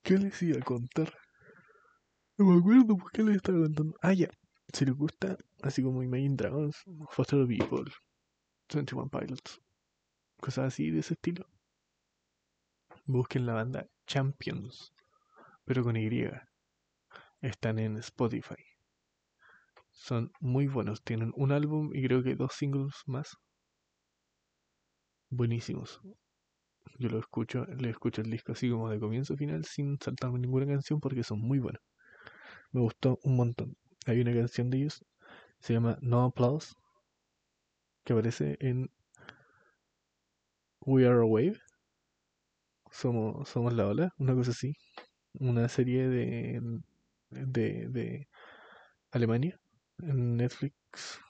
¿Qué 0.02 0.18
les 0.18 0.42
iba 0.42 0.58
a 0.58 0.62
contar? 0.62 1.12
No 2.36 2.46
me 2.46 2.58
acuerdo 2.58 2.96
por 2.96 3.10
qué 3.12 3.22
les 3.22 3.36
estaba 3.36 3.58
contando. 3.58 3.94
Ah, 4.02 4.12
ya. 4.12 4.28
Si 4.72 4.84
les 4.84 4.94
gusta, 4.94 5.36
así 5.62 5.82
como 5.82 6.02
Imagine 6.02 6.36
Dragons, 6.36 6.76
Foster 7.10 7.46
People, 7.46 7.90
21 8.72 9.08
Pilots, 9.08 9.60
cosas 10.40 10.66
así 10.68 10.90
de 10.90 11.00
ese 11.00 11.14
estilo, 11.14 11.46
busquen 13.06 13.46
la 13.46 13.54
banda 13.54 13.86
Champions, 14.06 14.92
pero 15.64 15.82
con 15.82 15.96
Y. 15.96 16.28
Están 17.40 17.78
en 17.78 17.96
Spotify. 17.98 18.62
Son 19.90 20.32
muy 20.40 20.66
buenos. 20.66 21.02
Tienen 21.02 21.32
un 21.36 21.52
álbum 21.52 21.90
y 21.94 22.02
creo 22.04 22.22
que 22.22 22.34
dos 22.34 22.52
singles 22.54 22.94
más. 23.06 23.36
Buenísimos. 25.30 26.00
Yo 26.98 27.08
lo 27.08 27.18
escucho, 27.18 27.64
le 27.66 27.90
escucho 27.90 28.22
el 28.22 28.30
disco 28.30 28.52
así 28.52 28.70
como 28.70 28.90
de 28.90 29.00
comienzo 29.00 29.34
a 29.34 29.36
final 29.36 29.64
sin 29.64 29.98
saltarme 30.00 30.38
ninguna 30.38 30.66
canción 30.66 31.00
porque 31.00 31.22
son 31.22 31.40
muy 31.40 31.58
buenos. 31.58 31.82
Me 32.72 32.80
gustó 32.80 33.18
un 33.22 33.36
montón. 33.36 33.76
Hay 34.06 34.20
una 34.20 34.32
canción 34.32 34.70
de 34.70 34.78
ellos, 34.78 35.04
se 35.60 35.74
llama 35.74 35.98
No 36.00 36.24
Applause, 36.24 36.74
que 38.04 38.12
aparece 38.12 38.56
en 38.60 38.90
We 40.80 41.06
Are 41.06 41.20
a 41.20 41.24
Wave. 41.24 41.60
Somos, 42.92 43.48
somos 43.48 43.72
la 43.74 43.86
ola, 43.88 44.12
una 44.18 44.34
cosa 44.34 44.52
así. 44.52 44.74
Una 45.34 45.68
serie 45.68 46.08
de, 46.08 46.60
de, 47.30 47.88
de 47.88 48.28
Alemania 49.10 49.58
en 49.98 50.36
Netflix. 50.36 51.20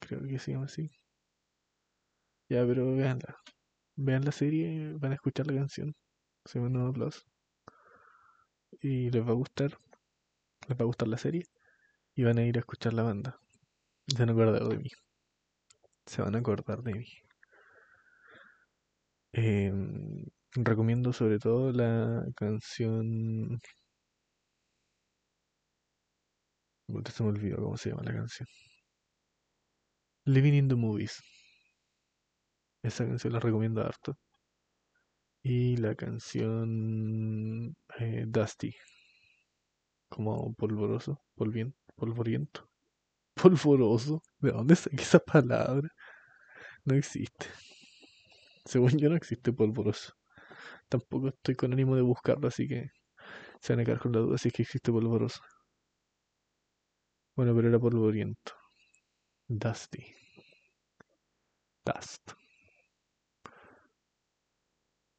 Creo 0.00 0.22
que 0.22 0.38
se 0.38 0.52
llama 0.52 0.66
así. 0.66 0.90
Ya, 2.48 2.66
pero 2.66 2.94
veanla. 2.94 3.36
Vean 3.96 4.24
la 4.24 4.32
serie, 4.32 4.94
van 4.98 5.12
a 5.12 5.14
escuchar 5.16 5.46
la 5.46 5.54
canción. 5.54 5.94
Se 6.44 6.58
llama 6.58 6.70
No 6.70 6.88
Applause. 6.88 7.24
Y 8.80 9.10
les 9.10 9.22
va 9.26 9.30
a 9.30 9.34
gustar. 9.34 9.78
Les 10.68 10.78
va 10.78 10.82
a 10.82 10.86
gustar 10.86 11.08
la 11.08 11.18
serie. 11.18 11.44
Y 12.14 12.24
van 12.24 12.38
a 12.38 12.44
ir 12.44 12.56
a 12.56 12.60
escuchar 12.60 12.92
la 12.92 13.02
banda. 13.02 13.40
Se 14.06 14.18
van 14.18 14.30
a 14.30 14.32
acordar 14.32 14.68
de 14.68 14.78
mí. 14.78 14.90
Se 16.06 16.22
van 16.22 16.34
a 16.34 16.38
acordar 16.38 16.82
de 16.82 16.94
mí. 16.94 17.06
Em, 19.32 20.24
recomiendo 20.54 21.12
sobre 21.12 21.38
todo 21.38 21.72
la 21.72 22.24
canción. 22.36 23.58
Se 27.14 27.22
me 27.22 27.28
olvidó 27.30 27.56
cómo 27.56 27.76
se 27.78 27.88
llama 27.90 28.02
la 28.04 28.12
canción. 28.12 28.46
Living 30.24 30.54
in 30.54 30.68
the 30.68 30.74
Movies. 30.76 31.20
Esa 32.82 33.06
canción 33.06 33.32
la 33.32 33.40
recomiendo 33.40 33.82
harto. 33.82 34.18
Y 35.42 35.76
la 35.76 35.94
canción 35.94 37.74
eh, 37.98 38.24
Dusty. 38.26 38.74
Como 40.08 40.52
polvoroso, 40.54 41.22
polvien, 41.34 41.74
polvoriento. 41.96 42.68
Polvoroso. 43.34 44.22
¿De 44.38 44.52
dónde 44.52 44.76
saqué 44.76 45.02
esa 45.02 45.18
palabra? 45.20 45.88
No 46.84 46.94
existe. 46.94 47.46
Según 48.70 48.96
yo 48.98 49.08
no 49.10 49.16
existe 49.16 49.52
polvoroso. 49.52 50.12
Tampoco 50.88 51.28
estoy 51.28 51.56
con 51.56 51.72
ánimo 51.72 51.96
de 51.96 52.02
buscarlo, 52.02 52.48
así 52.48 52.68
que 52.68 52.90
se 53.60 53.72
van 53.74 53.80
a 53.80 53.84
quedar 53.84 54.00
con 54.00 54.12
la 54.12 54.20
duda 54.20 54.38
si 54.38 54.48
es 54.48 54.54
que 54.54 54.62
existe 54.62 54.92
polvoroso. 54.92 55.40
Bueno, 57.34 57.54
pero 57.56 57.68
era 57.68 57.78
polvoriento. 57.80 58.52
Dusty. 59.48 60.04
Dust. 61.84 62.32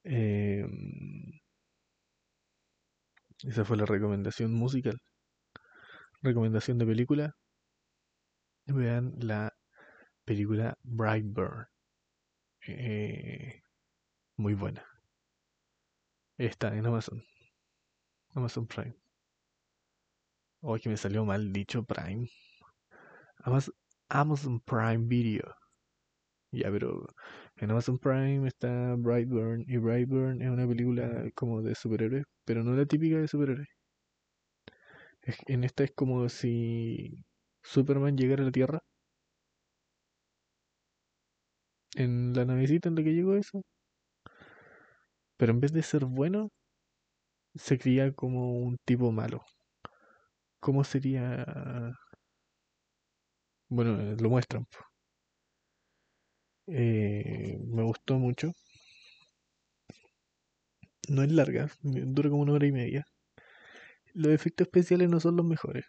Em, 0.03 1.41
esa 3.43 3.63
fue 3.63 3.77
la 3.77 3.85
recomendación 3.85 4.51
musical. 4.51 4.97
Recomendación 6.23 6.79
de 6.79 6.85
película. 6.87 7.35
Vean 8.65 9.13
la 9.19 9.53
película 10.25 10.77
Brightburn. 10.83 11.70
Eh, 12.67 13.61
muy 14.37 14.53
buena. 14.55 14.85
Está 16.37 16.75
en 16.75 16.85
Amazon. 16.85 17.23
Amazon 18.35 18.67
Prime. 18.67 18.95
Oh, 20.61 20.77
que 20.77 20.89
me 20.89 20.97
salió 20.97 21.23
mal 21.25 21.51
dicho 21.53 21.83
Prime. 21.83 22.27
Amazon 24.09 24.59
Prime 24.61 25.07
Video. 25.07 25.55
Ya, 26.51 26.69
pero 26.71 27.07
en 27.57 27.71
Amazon 27.71 27.97
Prime 27.97 28.47
está 28.47 28.95
Brightburn 28.95 29.65
y 29.67 29.77
Brightburn 29.77 30.41
es 30.41 30.49
una 30.49 30.67
película 30.67 31.29
como 31.35 31.61
de 31.61 31.75
superhéroes, 31.75 32.25
pero 32.45 32.63
no 32.63 32.73
la 32.75 32.85
típica 32.85 33.17
de 33.17 33.27
superhéroes. 33.27 33.67
en 35.47 35.63
esta 35.63 35.83
es 35.83 35.91
como 35.93 36.29
si 36.29 37.23
Superman 37.63 38.17
llegara 38.17 38.43
a 38.43 38.45
la 38.45 38.51
Tierra. 38.51 38.81
En 42.03 42.33
la 42.33 42.43
navecita 42.43 42.89
en 42.89 42.95
la 42.95 43.03
que 43.03 43.13
llegó 43.13 43.35
eso. 43.35 43.61
Pero 45.37 45.51
en 45.51 45.59
vez 45.59 45.73
de 45.73 45.83
ser 45.83 46.05
bueno, 46.05 46.51
se 47.55 47.77
cría 47.77 48.11
como 48.13 48.59
un 48.59 48.77
tipo 48.85 49.11
malo. 49.13 49.41
¿Cómo 50.59 50.83
sería? 50.83 51.45
Bueno, 53.69 53.97
lo 54.19 54.29
muestran. 54.29 54.67
Eh, 56.67 57.59
me 57.67 57.83
gustó 57.83 58.17
mucho. 58.17 58.51
No 61.09 61.21
es 61.21 61.31
larga, 61.31 61.69
dura 61.83 62.31
como 62.31 62.41
una 62.41 62.53
hora 62.53 62.65
y 62.65 62.71
media. 62.71 63.05
Los 64.13 64.31
efectos 64.31 64.67
especiales 64.67 65.09
no 65.09 65.19
son 65.19 65.35
los 65.35 65.45
mejores. 65.45 65.85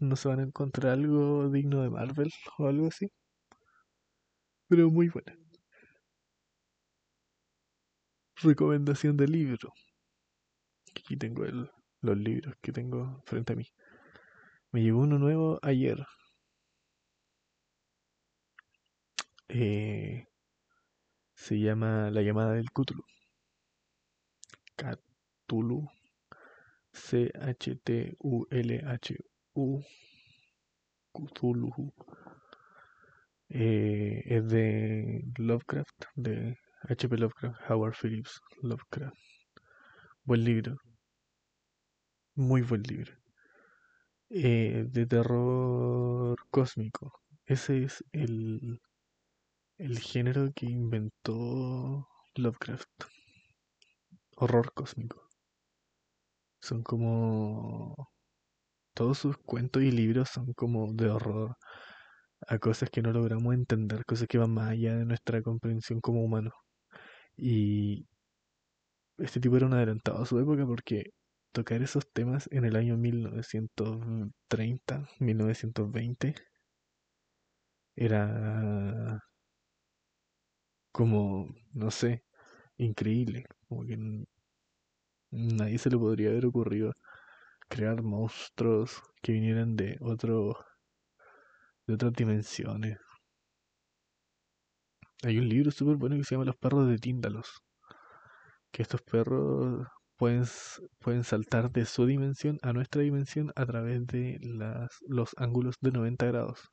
No 0.00 0.16
se 0.16 0.28
van 0.28 0.40
a 0.40 0.44
encontrar 0.44 0.94
algo 0.94 1.50
digno 1.50 1.82
de 1.82 1.90
Marvel 1.90 2.30
o 2.58 2.68
algo 2.68 2.88
así. 2.88 3.08
Pero 4.68 4.90
muy 4.90 5.08
buena. 5.08 5.36
Recomendación 8.36 9.16
de 9.16 9.26
libro. 9.26 9.72
Aquí 10.90 11.16
tengo 11.16 11.44
el, 11.44 11.70
los 12.02 12.16
libros 12.16 12.54
que 12.60 12.72
tengo 12.72 13.22
frente 13.26 13.52
a 13.52 13.56
mí. 13.56 13.66
Me 14.70 14.82
llegó 14.82 15.00
uno 15.00 15.18
nuevo 15.18 15.58
ayer. 15.62 16.06
Eh, 19.48 20.26
se 21.34 21.58
llama 21.58 22.10
La 22.10 22.22
llamada 22.22 22.52
del 22.52 22.70
Cthulhu. 22.70 23.04
Cthulhu. 24.76 25.88
C-H-T-U-L-H-U. 26.92 28.24
Cthulhu. 31.12 31.92
Eh, 33.50 34.22
es 34.26 34.46
de 34.48 35.24
Lovecraft, 35.38 36.04
de 36.14 36.56
H.P. 36.82 37.16
Lovecraft, 37.16 37.70
Howard 37.70 37.94
Phillips 37.94 38.40
Lovecraft. 38.62 39.16
Buen 40.24 40.44
libro. 40.44 40.76
Muy 42.34 42.62
buen 42.62 42.82
libro. 42.82 43.12
Eh, 44.30 44.84
de 44.88 45.06
terror 45.06 46.36
cósmico. 46.50 47.12
Ese 47.46 47.84
es 47.84 48.04
el, 48.12 48.80
el 49.78 49.98
género 49.98 50.52
que 50.54 50.66
inventó 50.66 52.06
Lovecraft. 52.34 53.04
Horror 54.36 54.72
cósmico. 54.74 55.28
Son 56.60 56.82
como... 56.82 58.10
Todos 58.94 59.18
sus 59.18 59.38
cuentos 59.38 59.82
y 59.82 59.90
libros 59.90 60.28
son 60.28 60.52
como 60.54 60.92
de 60.92 61.08
horror 61.08 61.56
a 62.46 62.58
cosas 62.58 62.90
que 62.90 63.02
no 63.02 63.12
logramos 63.12 63.54
entender, 63.54 64.04
cosas 64.04 64.28
que 64.28 64.38
van 64.38 64.52
más 64.52 64.70
allá 64.70 64.96
de 64.96 65.04
nuestra 65.04 65.42
comprensión 65.42 66.00
como 66.00 66.22
humanos. 66.24 66.54
Y 67.36 68.06
este 69.18 69.40
tipo 69.40 69.56
era 69.56 69.66
un 69.66 69.74
adelantado 69.74 70.22
a 70.22 70.26
su 70.26 70.38
época 70.38 70.66
porque 70.66 71.12
tocar 71.52 71.82
esos 71.82 72.10
temas 72.12 72.48
en 72.52 72.64
el 72.64 72.76
año 72.76 72.96
1930, 72.96 75.08
1920, 75.20 76.34
era 77.96 79.20
como 80.92 81.48
no 81.72 81.90
sé, 81.90 82.24
increíble. 82.78 83.46
Como 83.68 83.86
que 83.86 83.96
nadie 85.30 85.78
se 85.78 85.90
le 85.90 85.98
podría 85.98 86.30
haber 86.30 86.46
ocurrido 86.46 86.92
crear 87.68 88.02
monstruos 88.02 89.02
que 89.22 89.32
vinieran 89.32 89.76
de 89.76 89.96
otro 90.00 90.56
de 91.88 91.94
otras 91.94 92.12
dimensiones. 92.12 92.98
Hay 95.24 95.38
un 95.38 95.48
libro 95.48 95.70
súper 95.70 95.96
bueno 95.96 96.16
que 96.16 96.24
se 96.24 96.34
llama 96.34 96.44
Los 96.44 96.56
perros 96.56 96.88
de 96.88 96.98
Tíndalos. 96.98 97.62
Que 98.70 98.82
estos 98.82 99.02
perros 99.02 99.86
pueden, 100.16 100.44
pueden 101.00 101.24
saltar 101.24 101.70
de 101.72 101.86
su 101.86 102.06
dimensión 102.06 102.58
a 102.62 102.72
nuestra 102.72 103.02
dimensión 103.02 103.50
a 103.56 103.66
través 103.66 104.06
de 104.06 104.38
las, 104.42 104.90
los 105.08 105.34
ángulos 105.38 105.76
de 105.80 105.92
90 105.92 106.26
grados. 106.26 106.70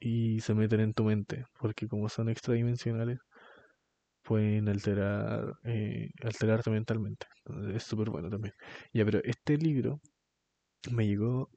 Y 0.00 0.40
se 0.40 0.54
meten 0.54 0.80
en 0.80 0.94
tu 0.94 1.04
mente, 1.04 1.44
porque 1.58 1.86
como 1.88 2.08
son 2.08 2.28
extradimensionales, 2.28 3.18
pueden 4.22 4.68
alterar, 4.68 5.54
eh, 5.64 6.10
alterarte 6.22 6.70
mentalmente. 6.70 7.26
Es 7.74 7.84
súper 7.84 8.10
bueno 8.10 8.28
también. 8.30 8.54
Ya, 8.92 9.04
pero 9.04 9.20
este 9.24 9.56
libro 9.56 10.00
me 10.92 11.06
llegó 11.06 11.50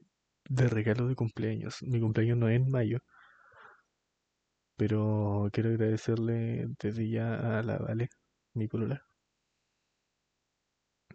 de 0.50 0.68
regalo 0.68 1.08
de 1.08 1.14
cumpleaños. 1.16 1.82
Mi 1.82 1.98
cumpleaños 1.98 2.36
no 2.36 2.48
es 2.50 2.56
en 2.56 2.70
mayo, 2.70 2.98
pero 4.76 5.48
quiero 5.52 5.70
agradecerle 5.70 6.66
desde 6.80 7.08
ya 7.08 7.58
a 7.58 7.62
la 7.62 7.78
Vale, 7.78 8.08
mi 8.54 8.66
polola, 8.68 9.04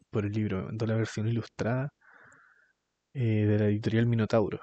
por 0.10 0.26
el 0.26 0.32
libro. 0.34 0.58
Me 0.62 0.66
mandó 0.66 0.88
la 0.88 0.96
versión 0.96 1.28
ilustrada 1.28 1.94
eh, 3.14 3.46
de 3.48 3.58
la 3.60 3.66
editorial 3.66 4.06
Minotauro. 4.06 4.60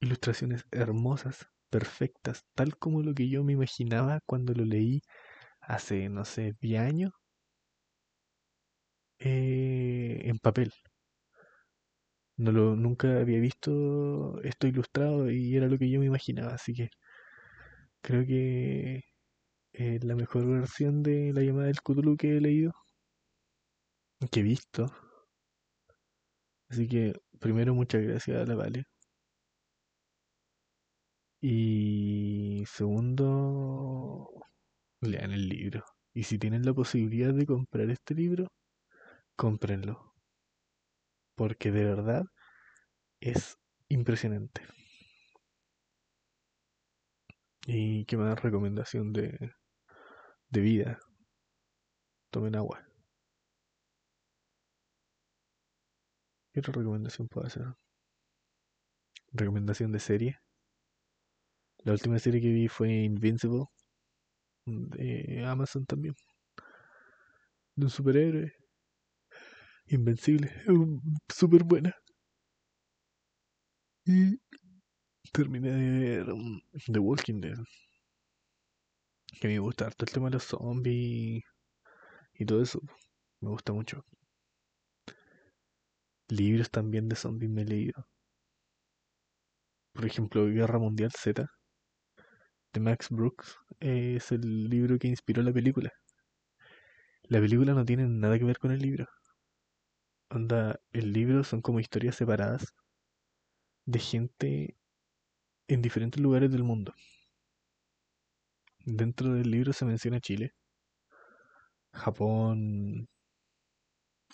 Ilustraciones 0.00 0.66
hermosas, 0.72 1.46
perfectas, 1.70 2.44
tal 2.56 2.76
como 2.78 3.00
lo 3.00 3.14
que 3.14 3.28
yo 3.28 3.44
me 3.44 3.52
imaginaba 3.52 4.18
cuando 4.26 4.52
lo 4.52 4.64
leí 4.64 5.02
hace, 5.60 6.08
no 6.08 6.24
sé, 6.24 6.54
10 6.60 6.80
años 6.82 7.12
eh, 9.18 10.22
en 10.24 10.38
papel. 10.38 10.72
No 12.38 12.52
lo, 12.52 12.74
nunca 12.74 13.20
había 13.20 13.38
visto 13.40 14.40
esto 14.42 14.66
ilustrado 14.66 15.30
y 15.30 15.54
era 15.56 15.68
lo 15.68 15.76
que 15.78 15.90
yo 15.90 16.00
me 16.00 16.06
imaginaba, 16.06 16.54
así 16.54 16.72
que 16.74 16.88
creo 18.02 18.26
que 18.26 19.02
es 19.72 20.04
la 20.04 20.16
mejor 20.16 20.46
versión 20.46 21.02
de 21.02 21.32
la 21.34 21.42
llamada 21.42 21.66
del 21.68 21.82
Cthulhu 21.82 22.16
que 22.16 22.36
he 22.36 22.40
leído, 22.40 22.72
que 24.30 24.40
he 24.40 24.42
visto. 24.42 24.86
Así 26.70 26.88
que 26.88 27.12
primero 27.40 27.74
muchas 27.74 28.02
gracias 28.02 28.38
a 28.38 28.46
la 28.46 28.54
Vale. 28.54 28.84
Y 31.40 32.64
segundo, 32.66 34.30
lean 35.00 35.32
el 35.32 35.48
libro. 35.48 35.84
Y 36.14 36.24
si 36.24 36.38
tienen 36.38 36.64
la 36.64 36.74
posibilidad 36.74 37.34
de 37.34 37.46
comprar 37.46 37.90
este 37.90 38.14
libro, 38.14 38.48
cómprenlo. 39.36 40.14
Porque 41.38 41.70
de 41.72 41.84
verdad 41.86 42.24
es 43.20 43.58
impresionante. 43.88 44.62
¿Y 47.68 48.04
qué 48.06 48.16
más 48.16 48.42
recomendación 48.42 49.12
de, 49.12 49.52
de 50.50 50.60
vida? 50.60 50.98
Tomen 52.30 52.56
agua. 52.56 52.78
¿Qué 56.52 56.60
otra 56.60 56.74
recomendación 56.74 57.26
puedo 57.28 57.46
hacer? 57.46 57.64
¿Recomendación 59.32 59.90
de 59.90 60.00
serie? 60.00 60.38
La 61.84 61.90
última 61.92 62.20
serie 62.20 62.40
que 62.40 62.52
vi 62.52 62.68
fue 62.68 62.88
Invincible 63.02 63.64
de 64.66 65.44
Amazon 65.46 65.84
también. 65.86 66.14
De 67.76 67.84
un 67.86 67.90
superhéroe. 67.90 68.52
Invencible. 69.90 70.52
Súper 71.28 71.64
buena. 71.64 71.94
Y 74.04 74.38
terminé 75.32 75.70
de 75.70 76.00
ver 76.00 76.32
um, 76.32 76.60
The 76.86 76.98
Walking 76.98 77.40
Dead. 77.40 77.58
Que 79.40 79.48
me 79.48 79.58
gusta 79.58 79.86
harto 79.86 80.04
el 80.04 80.12
tema 80.12 80.26
de 80.28 80.34
los 80.34 80.44
zombies 80.44 81.44
y 82.34 82.44
todo 82.46 82.62
eso. 82.62 82.80
Me 83.40 83.50
gusta 83.50 83.72
mucho. 83.72 84.04
Libros 86.28 86.70
también 86.70 87.08
de 87.08 87.16
zombies 87.16 87.50
me 87.50 87.62
he 87.62 87.64
leído. 87.64 88.06
Por 89.92 90.06
ejemplo, 90.06 90.46
Guerra 90.46 90.78
Mundial 90.78 91.10
Z 91.12 91.46
de 92.72 92.80
Max 92.80 93.08
Brooks 93.10 93.58
es 93.80 94.32
el 94.32 94.68
libro 94.68 94.98
que 94.98 95.08
inspiró 95.08 95.42
la 95.42 95.52
película. 95.52 95.92
La 97.24 97.40
película 97.40 97.74
no 97.74 97.84
tiene 97.84 98.06
nada 98.06 98.38
que 98.38 98.44
ver 98.44 98.58
con 98.58 98.72
el 98.72 98.80
libro. 98.80 99.06
Onda, 100.30 100.80
el 100.92 101.12
libro 101.12 101.44
son 101.44 101.60
como 101.60 101.80
historias 101.80 102.16
separadas 102.16 102.72
de 103.86 103.98
gente 103.98 104.76
en 105.68 105.82
diferentes 105.82 106.20
lugares 106.22 106.50
del 106.52 106.64
mundo. 106.64 106.94
Dentro 108.86 109.34
del 109.34 109.52
libro 109.52 109.72
se 109.72 109.84
menciona 109.84 110.18
Chile, 110.18 110.52
Japón, 111.92 113.06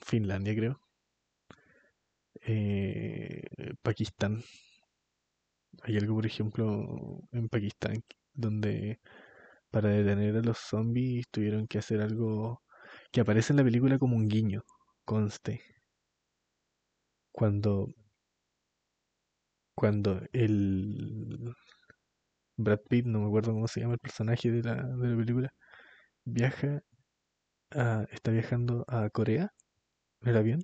Finlandia 0.06 0.54
creo, 0.54 0.80
eh, 2.46 3.42
Pakistán. 3.82 4.42
Hay 5.82 5.96
algo, 5.96 6.16
por 6.16 6.26
ejemplo, 6.26 7.20
en 7.32 7.48
Pakistán 7.48 8.02
donde 8.32 9.00
para 9.70 9.90
detener 9.90 10.36
a 10.36 10.42
los 10.42 10.58
zombies 10.58 11.26
tuvieron 11.30 11.66
que 11.68 11.78
hacer 11.78 12.00
algo 12.02 12.62
que 13.12 13.20
aparece 13.22 13.52
en 13.52 13.58
la 13.58 13.64
película 13.64 13.98
como 13.98 14.16
un 14.16 14.28
guiño, 14.28 14.64
conste. 15.04 15.62
Cuando 17.36 17.88
cuando 19.76 20.20
el 20.32 21.54
Brad 22.56 22.80
Pitt, 22.88 23.06
no 23.06 23.20
me 23.20 23.26
acuerdo 23.26 23.52
cómo 23.52 23.68
se 23.68 23.80
llama 23.80 23.94
el 23.94 24.00
personaje 24.00 24.50
de 24.50 24.62
la, 24.62 24.74
de 24.74 25.08
la 25.08 25.16
película, 25.16 25.54
viaja 26.24 26.82
a, 27.72 28.06
está 28.12 28.30
viajando 28.32 28.84
a 28.88 29.10
Corea 29.10 29.52
en 30.22 30.28
el 30.30 30.36
avión, 30.38 30.62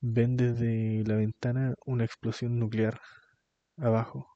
ven 0.00 0.36
desde 0.36 1.04
la 1.06 1.16
ventana 1.16 1.74
una 1.86 2.04
explosión 2.04 2.58
nuclear 2.60 3.00
abajo 3.78 4.28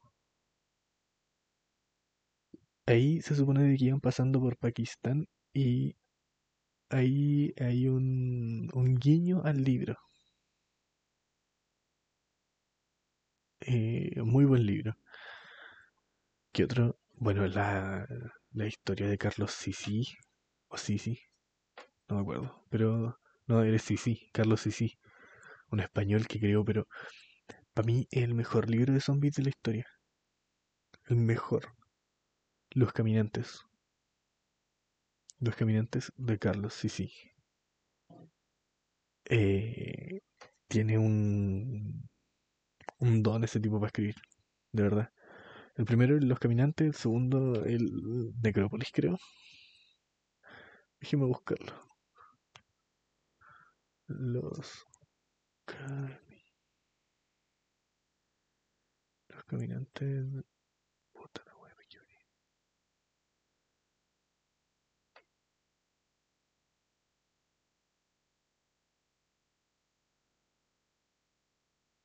ahí 2.85 3.21
se 3.21 3.35
supone 3.35 3.75
que 3.77 3.85
iban 3.85 3.99
pasando 4.01 4.39
por 4.39 4.57
Pakistán 4.57 5.27
y 5.53 5.95
ahí 6.89 7.53
hay 7.59 7.87
un, 7.89 8.69
un 8.73 8.95
guiño 8.95 9.43
al 9.45 9.63
libro. 9.63 9.97
Eh, 13.61 14.21
muy 14.23 14.45
buen 14.45 14.65
libro. 14.65 14.95
¿Qué 16.53 16.63
otro? 16.63 16.97
Bueno, 17.15 17.45
la, 17.47 18.07
la 18.53 18.67
historia 18.67 19.07
de 19.07 19.17
Carlos 19.17 19.51
Sisi, 19.51 20.07
o 20.69 20.77
Sisi, 20.77 21.19
no 22.09 22.15
me 22.15 22.21
acuerdo, 22.21 22.65
pero 22.69 23.19
no, 23.47 23.63
eres 23.63 23.83
Sisi, 23.83 24.29
Carlos 24.33 24.61
Sisi, 24.61 24.97
un 25.71 25.79
español 25.81 26.27
que 26.27 26.39
creo, 26.39 26.65
pero 26.65 26.87
para 27.73 27.85
mí 27.85 28.07
es 28.11 28.23
el 28.23 28.33
mejor 28.35 28.69
libro 28.69 28.93
de 28.93 29.01
zombies 29.01 29.35
de 29.35 29.43
la 29.43 29.49
historia. 29.49 29.87
El 31.07 31.17
mejor. 31.17 31.75
Los 32.71 32.93
caminantes. 32.93 33.61
Los 35.39 35.55
caminantes 35.55 36.11
de 36.17 36.39
Carlos 36.39 36.73
sí. 36.73 37.11
Eh, 39.25 40.21
tiene 40.67 40.97
un, 40.97 42.09
un 43.01 43.23
don 43.23 43.43
ese 43.43 43.59
tipo 43.59 43.79
para 43.79 43.87
escribir, 43.87 44.15
de 44.71 44.83
verdad. 44.83 45.11
El 45.75 45.85
primero, 45.85 46.17
Los 46.19 46.39
Caminantes, 46.39 46.87
el 46.87 46.93
segundo, 46.95 47.65
el 47.65 48.33
Necrópolis, 48.43 48.91
creo. 48.93 49.17
Déjeme 50.99 51.25
buscarlo. 51.25 51.73
Los, 54.07 54.85
los 59.29 59.43
caminantes 59.45 60.25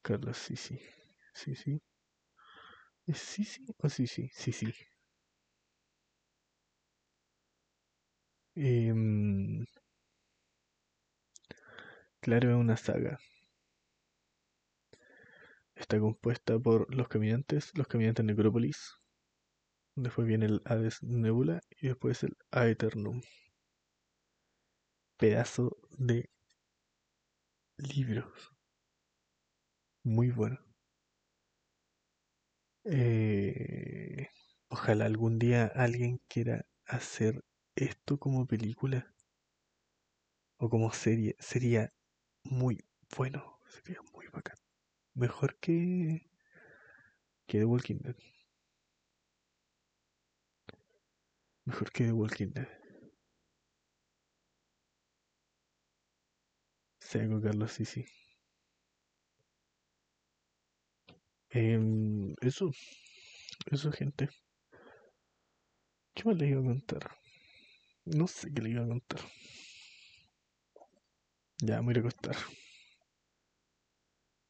Carlos, 0.06 0.38
sí, 0.38 0.56
sí. 0.56 0.78
Sí, 1.34 1.54
sí. 1.54 1.80
¿Es 3.06 3.18
sí 3.18 3.44
o? 3.78 3.88
Sí, 3.88 4.52
sí. 4.52 4.72
Em, 8.56 9.64
claro, 12.20 12.50
es 12.50 12.56
una 12.56 12.76
saga. 12.76 13.18
Está 15.76 16.00
compuesta 16.00 16.58
por 16.58 16.92
Los 16.92 17.06
Caminantes, 17.06 17.70
Los 17.76 17.86
Caminantes 17.86 18.24
Necrópolis, 18.24 18.96
Después 19.96 20.28
viene 20.28 20.46
el 20.46 20.62
Hades 20.64 21.02
Nebula 21.02 21.60
y 21.80 21.88
después 21.88 22.22
el 22.22 22.36
Aeternum. 22.52 23.20
Pedazo 25.18 25.76
de 25.98 26.30
libros. 27.78 28.52
Muy 30.06 30.30
bueno. 30.30 30.58
Eh, 32.84 34.28
ojalá 34.68 35.04
algún 35.04 35.38
día 35.38 35.66
alguien 35.66 36.22
quiera 36.26 36.64
hacer 36.86 37.44
esto 37.74 38.18
como 38.18 38.46
película 38.46 39.12
o 40.58 40.68
como 40.68 40.92
serie. 40.92 41.34
Sería 41.38 41.92
muy 42.44 42.84
bueno. 43.16 43.58
Sería 43.68 44.00
muy 44.12 44.26
bacán. 44.28 44.56
Mejor 45.14 45.56
que, 45.58 46.30
que 47.46 47.58
The 47.58 47.64
Walking 47.64 47.98
Dead. 48.02 48.16
Mejor 51.66 51.92
que 51.92 52.04
The 52.04 52.12
Walking 52.12 52.52
Dead. 52.54 52.66
Seco, 57.00 57.40
Carlos, 57.40 57.72
sí, 57.72 57.86
sí. 57.86 58.04
Em, 61.50 62.34
eso, 62.40 62.70
eso, 63.70 63.92
gente. 63.92 64.28
¿Qué 66.14 66.24
más 66.24 66.36
le 66.36 66.48
iba 66.48 66.60
a 66.60 66.64
contar? 66.64 67.10
No 68.04 68.26
sé 68.26 68.52
qué 68.52 68.62
le 68.62 68.70
iba 68.70 68.84
a 68.84 68.88
contar. 68.88 69.20
Ya 71.62 71.80
me 71.80 71.86
voy 71.86 71.96
a 71.96 72.00
acostar. 72.00 72.36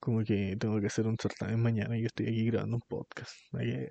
Como 0.01 0.25
que 0.25 0.57
tengo 0.59 0.81
que 0.81 0.87
hacer 0.87 1.07
un 1.07 1.17
certamen 1.21 1.61
mañana 1.61 1.97
y 1.97 2.03
yo 2.03 2.07
estoy 2.07 2.27
aquí 2.29 2.47
grabando 2.47 2.77
un 2.77 2.83
podcast. 2.83 3.33
Ayer. 3.55 3.91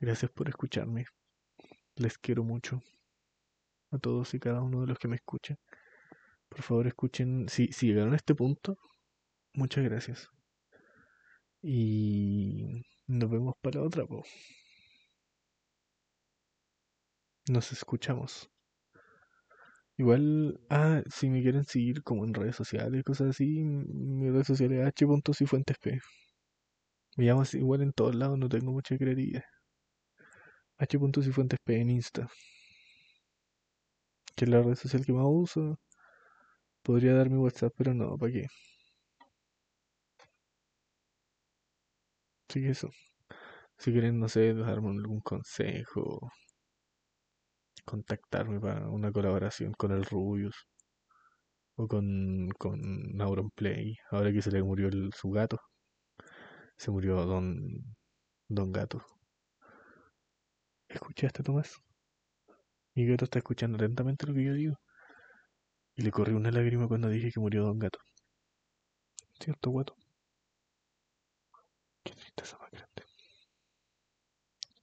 Gracias 0.00 0.30
por 0.30 0.48
escucharme. 0.48 1.06
Les 1.96 2.18
quiero 2.18 2.44
mucho. 2.44 2.80
A 3.90 3.98
todos 3.98 4.34
y 4.34 4.40
cada 4.40 4.62
uno 4.62 4.82
de 4.82 4.86
los 4.86 4.98
que 4.98 5.08
me 5.08 5.16
escuchan. 5.16 5.58
Por 6.48 6.62
favor, 6.62 6.86
escuchen. 6.86 7.48
Si, 7.48 7.68
si 7.72 7.88
llegaron 7.88 8.12
a 8.12 8.16
este 8.16 8.34
punto, 8.34 8.78
muchas 9.54 9.84
gracias. 9.84 10.30
Y 11.62 12.82
nos 13.06 13.30
vemos 13.30 13.54
para 13.62 13.80
otra, 13.82 14.04
po. 14.06 14.24
Nos 17.48 17.72
escuchamos. 17.72 18.48
Igual, 19.98 20.60
ah, 20.70 21.02
si 21.10 21.28
me 21.28 21.42
quieren 21.42 21.64
seguir 21.64 22.02
como 22.02 22.24
en 22.24 22.32
redes 22.32 22.56
sociales, 22.56 23.02
cosas 23.04 23.30
así, 23.30 23.62
mi 23.64 24.30
red 24.30 24.44
social 24.44 24.72
es 24.72 24.86
h.cifuentesp. 24.86 25.86
Me 27.18 27.26
llamo 27.26 27.42
así, 27.42 27.58
igual 27.58 27.82
en 27.82 27.92
todos 27.92 28.14
lados, 28.14 28.38
no 28.38 28.48
tengo 28.48 28.72
mucha 28.72 28.96
creatividad. 28.96 29.44
h.cifuentesp 30.78 31.70
en 31.70 31.90
Insta. 31.90 32.28
Que 34.34 34.46
es 34.46 34.50
la 34.50 34.62
red 34.62 34.74
social 34.74 35.04
que 35.04 35.12
más 35.12 35.26
uso. 35.28 35.78
Podría 36.82 37.14
dar 37.14 37.30
mi 37.30 37.36
WhatsApp, 37.36 37.72
pero 37.76 37.94
no, 37.94 38.18
¿para 38.18 38.32
qué? 38.32 38.46
Que 42.48 42.70
eso. 42.70 42.90
Si 43.78 43.92
quieren, 43.92 44.18
no 44.20 44.28
sé, 44.28 44.54
darme 44.54 44.90
algún 44.90 45.20
consejo, 45.20 46.30
contactarme 47.84 48.60
para 48.60 48.88
una 48.90 49.12
colaboración 49.12 49.72
con 49.74 49.92
el 49.92 50.04
Rubius 50.04 50.66
o 51.76 51.86
con, 51.88 52.48
con 52.58 53.50
Play 53.54 53.96
ahora 54.10 54.32
que 54.32 54.42
se 54.42 54.50
le 54.50 54.62
murió 54.62 54.88
el, 54.88 55.12
su 55.14 55.30
gato. 55.30 55.58
Se 56.76 56.90
murió 56.90 57.24
Don, 57.26 57.54
Don 58.48 58.72
Gato. 58.72 59.04
¿Escuchaste, 60.88 61.42
Tomás? 61.42 61.76
Mi 62.94 63.06
gato 63.06 63.24
está 63.24 63.38
escuchando 63.38 63.76
atentamente 63.76 64.26
lo 64.26 64.34
que 64.34 64.44
yo 64.44 64.52
digo. 64.54 64.76
Y 65.96 66.02
le 66.02 66.10
corrió 66.10 66.36
una 66.36 66.50
lágrima 66.50 66.88
cuando 66.88 67.08
dije 67.08 67.30
que 67.32 67.40
murió 67.40 67.64
Don 67.64 67.78
Gato. 67.78 67.98
¿Cierto, 69.40 69.70
guato? 69.70 69.96
Qué 72.08 72.14
tristeza 72.14 72.56
más 72.58 72.70
grande. 72.70 73.04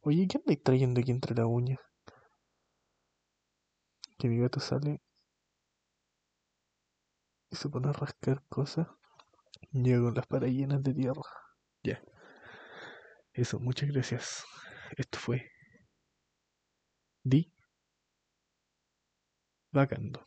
Oye, 0.02 0.28
¿qué 0.28 0.38
andáis 0.38 0.62
trayendo 0.62 1.02
aquí 1.02 1.10
entre 1.10 1.34
la 1.34 1.48
uña? 1.48 1.80
Que 4.20 4.28
mi 4.28 4.38
gato 4.38 4.60
sale 4.60 5.02
y 7.50 7.56
se 7.56 7.68
pone 7.68 7.90
a 7.90 7.94
rascar 7.94 8.44
cosas. 8.48 8.88
Llega 9.72 10.02
con 10.04 10.14
las 10.14 10.28
paras 10.28 10.52
llenas 10.52 10.84
de 10.84 10.94
tierra. 10.94 11.24
Ya. 11.84 12.00
Eso, 13.34 13.60
muchas 13.60 13.90
gracias. 13.90 14.46
Esto 14.96 15.18
fue 15.18 15.50
Di 17.24 17.52
Vacando. 19.72 20.24